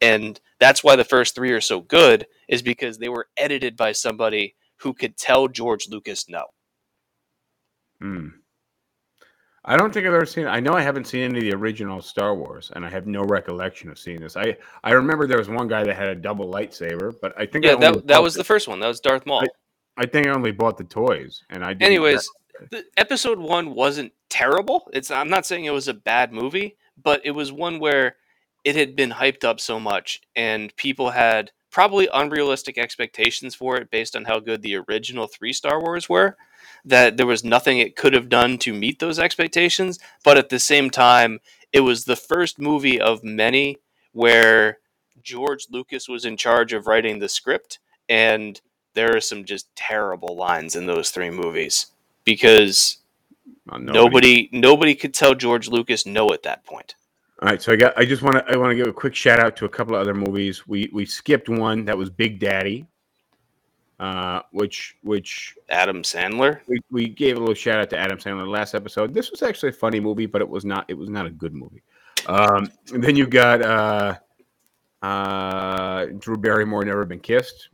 [0.00, 3.92] And that's why the first three are so good, is because they were edited by
[3.92, 6.46] somebody who could tell George Lucas no.
[8.00, 8.41] hmm.
[9.64, 10.46] I don't think I've ever seen.
[10.46, 13.22] I know I haven't seen any of the original Star Wars, and I have no
[13.22, 14.36] recollection of seeing this.
[14.36, 17.64] I I remember there was one guy that had a double lightsaber, but I think
[17.64, 18.80] Yeah, only that, that was the first one.
[18.80, 19.44] That was Darth Maul.
[19.96, 21.74] I think I only bought the toys, and I.
[21.74, 22.28] Didn't Anyways,
[22.70, 24.90] the, episode one wasn't terrible.
[24.92, 28.16] It's I'm not saying it was a bad movie, but it was one where
[28.64, 33.90] it had been hyped up so much, and people had probably unrealistic expectations for it
[33.90, 36.36] based on how good the original three Star Wars were.
[36.84, 40.58] That there was nothing it could have done to meet those expectations, but at the
[40.58, 41.40] same time,
[41.72, 43.78] it was the first movie of many
[44.12, 44.78] where
[45.22, 47.78] George Lucas was in charge of writing the script,
[48.08, 48.60] and
[48.94, 51.86] there are some just terrible lines in those three movies
[52.24, 52.98] because
[53.70, 56.94] Uh, nobody nobody could tell George Lucas no at that point.
[57.40, 57.96] All right, so I got.
[57.96, 58.52] I just want to.
[58.52, 60.66] I want to give a quick shout out to a couple of other movies.
[60.66, 62.86] We we skipped one that was Big Daddy,
[64.02, 66.60] uh, which which Adam Sandler.
[66.66, 69.14] we, we gave a little shout out to Adam Sandler last episode.
[69.14, 70.84] This was actually a funny movie, but it was not.
[70.88, 71.84] It was not a good movie.
[72.26, 74.18] Um, and then you got uh,
[75.06, 77.68] uh, Drew Barrymore, Never Been Kissed,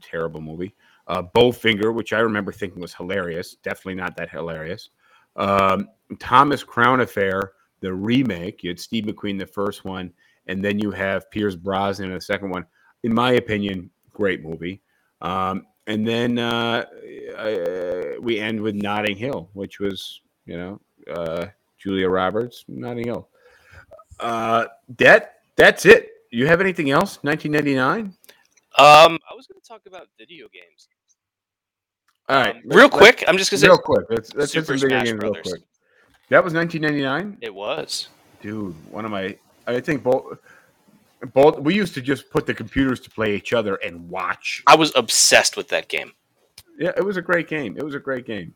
[0.00, 0.76] terrible movie.
[1.08, 3.56] Uh, Bowfinger, which I remember thinking was hilarious.
[3.56, 4.90] Definitely not that hilarious.
[5.34, 5.88] Um,
[6.20, 8.62] Thomas Crown Affair, the remake.
[8.62, 10.12] You had Steve McQueen, the first one,
[10.46, 12.64] and then you have Pierce Brosnan, in the second one.
[13.02, 14.82] In my opinion, great movie.
[15.20, 16.84] Um, and then uh,
[17.36, 20.80] uh, we end with Notting Hill, which was, you know,
[21.12, 21.46] uh,
[21.78, 23.28] Julia Roberts, Notting Hill.
[24.20, 24.66] Uh,
[24.98, 26.10] that that's it.
[26.30, 27.18] You have anything else?
[27.22, 28.14] 1999.
[28.76, 30.88] Um, I was going to talk about video games.
[32.28, 34.06] All right, Um, real quick, I'm just going real to say quick.
[34.10, 35.52] Let's let's hit Super some video Smash games real Brothers.
[35.52, 35.62] quick.
[36.28, 38.08] That was 1999, it was.
[38.42, 38.74] dude.
[38.92, 39.34] One of my,
[39.66, 40.38] I think both,
[41.34, 41.58] both.
[41.60, 44.62] We used to just put the computers to play each other and watch.
[44.66, 46.12] I was obsessed with that game.
[46.78, 47.76] Yeah, it was a great game.
[47.76, 48.54] It was a great game.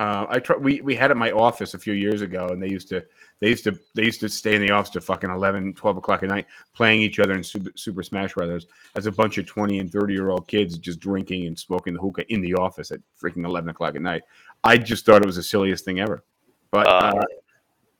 [0.00, 2.62] Uh, I try, we we had it in my office a few years ago, and
[2.62, 3.04] they used to
[3.40, 6.22] they used to they used to stay in the office to fucking 11, 12 o'clock
[6.22, 8.66] at night playing each other in Super, Super Smash Brothers
[8.96, 12.00] as a bunch of twenty and thirty year old kids just drinking and smoking the
[12.00, 14.22] hookah in the office at freaking eleven o'clock at night.
[14.64, 16.24] I just thought it was the silliest thing ever,
[16.70, 17.24] but Uh, uh,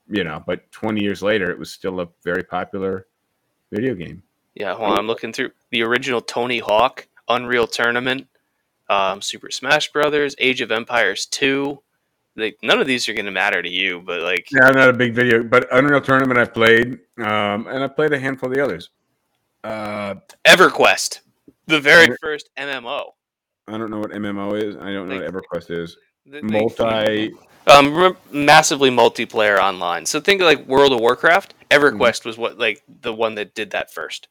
[0.09, 3.09] you know, but twenty years later, it was still a very popular
[3.71, 4.23] video game.
[4.55, 8.27] Yeah, hold on, I'm looking through the original Tony Hawk Unreal Tournament.
[8.89, 11.81] um, Super Smash Brothers, Age of Empires 2.
[12.37, 14.89] Like none of these are going to matter to you, but like Yeah, I'm not
[14.89, 18.55] a big video, but Unreal Tournament I played, um, and I played a handful of
[18.57, 18.91] the others.
[19.63, 20.15] Uh,
[20.47, 21.21] EverQuest,
[21.67, 23.13] the very Ever- first MMO.
[23.69, 24.77] I don't know what MMO is.
[24.77, 25.97] I don't know what EverQuest is.
[26.27, 27.33] They- Multi.
[27.71, 30.07] Um massively multiplayer online.
[30.07, 31.55] So think of like World of Warcraft.
[31.71, 34.29] EverQuest was what like the one that did that first.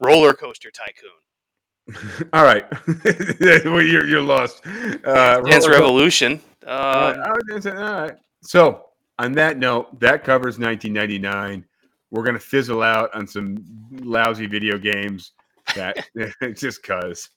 [0.00, 2.64] Roller Coaster Tycoon, All right,
[3.64, 4.60] well, you're you're lost.
[5.04, 6.40] Uh, Dance Revolution.
[6.66, 8.16] Uh, Uh, I was gonna say, all right.
[8.42, 8.84] So
[9.18, 11.64] on that note, that covers 1999.
[12.10, 15.32] We're gonna fizzle out on some lousy video games
[15.74, 16.06] that
[16.54, 17.30] just cause.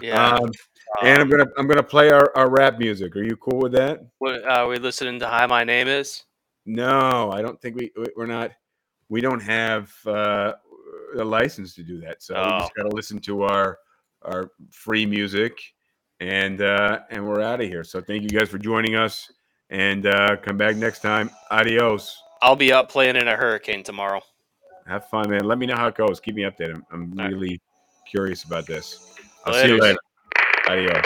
[0.00, 0.34] yeah.
[0.34, 0.50] Um,
[1.02, 3.14] and I'm gonna I'm gonna play our, our rap music.
[3.16, 4.04] Are you cool with that?
[4.18, 6.24] What, uh, are we listening to Hi, My Name Is?
[6.64, 8.52] No, I don't think we we- we're not.
[9.08, 10.54] We don't have uh,
[11.16, 12.58] a license to do that, so we Oh.
[12.60, 13.78] just gotta listen to our
[14.22, 15.58] our free music,
[16.20, 17.84] and uh, and we're out of here.
[17.84, 19.30] So thank you guys for joining us,
[19.70, 21.30] and uh, come back next time.
[21.50, 22.20] Adios.
[22.42, 24.20] I'll be up playing in a hurricane tomorrow.
[24.86, 25.44] Have fun, man.
[25.44, 26.20] Let me know how it goes.
[26.20, 26.74] Keep me updated.
[26.74, 27.32] I'm, I'm All right.
[27.32, 27.60] really
[28.08, 29.14] curious about this.
[29.44, 29.98] I'll see you later.
[30.68, 31.04] Adios.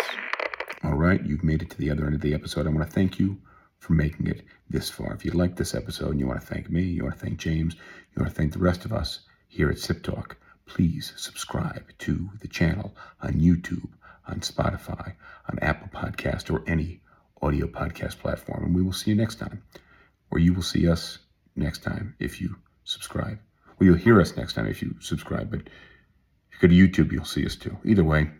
[0.84, 2.66] All right, you've made it to the other end of the episode.
[2.66, 3.36] I want to thank you
[3.78, 5.12] for making it this far.
[5.12, 7.38] If you like this episode and you want to thank me, you want to thank
[7.38, 11.84] James, you want to thank the rest of us here at Sip Talk, please subscribe
[11.98, 13.90] to the channel on YouTube,
[14.26, 15.12] on Spotify,
[15.50, 17.02] on Apple Podcast, or any
[17.42, 18.64] audio podcast platform.
[18.64, 19.62] And we will see you next time,
[20.30, 21.18] or you will see us
[21.54, 23.38] next time if you subscribe.
[23.78, 27.12] Well, you'll hear us next time if you subscribe, but if you go to YouTube,
[27.12, 27.76] you'll see us too.
[27.84, 28.30] Either way,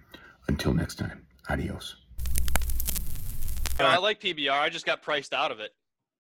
[0.48, 1.96] until next time, adios.
[3.78, 4.50] I like PBR.
[4.50, 5.72] I just got priced out of it.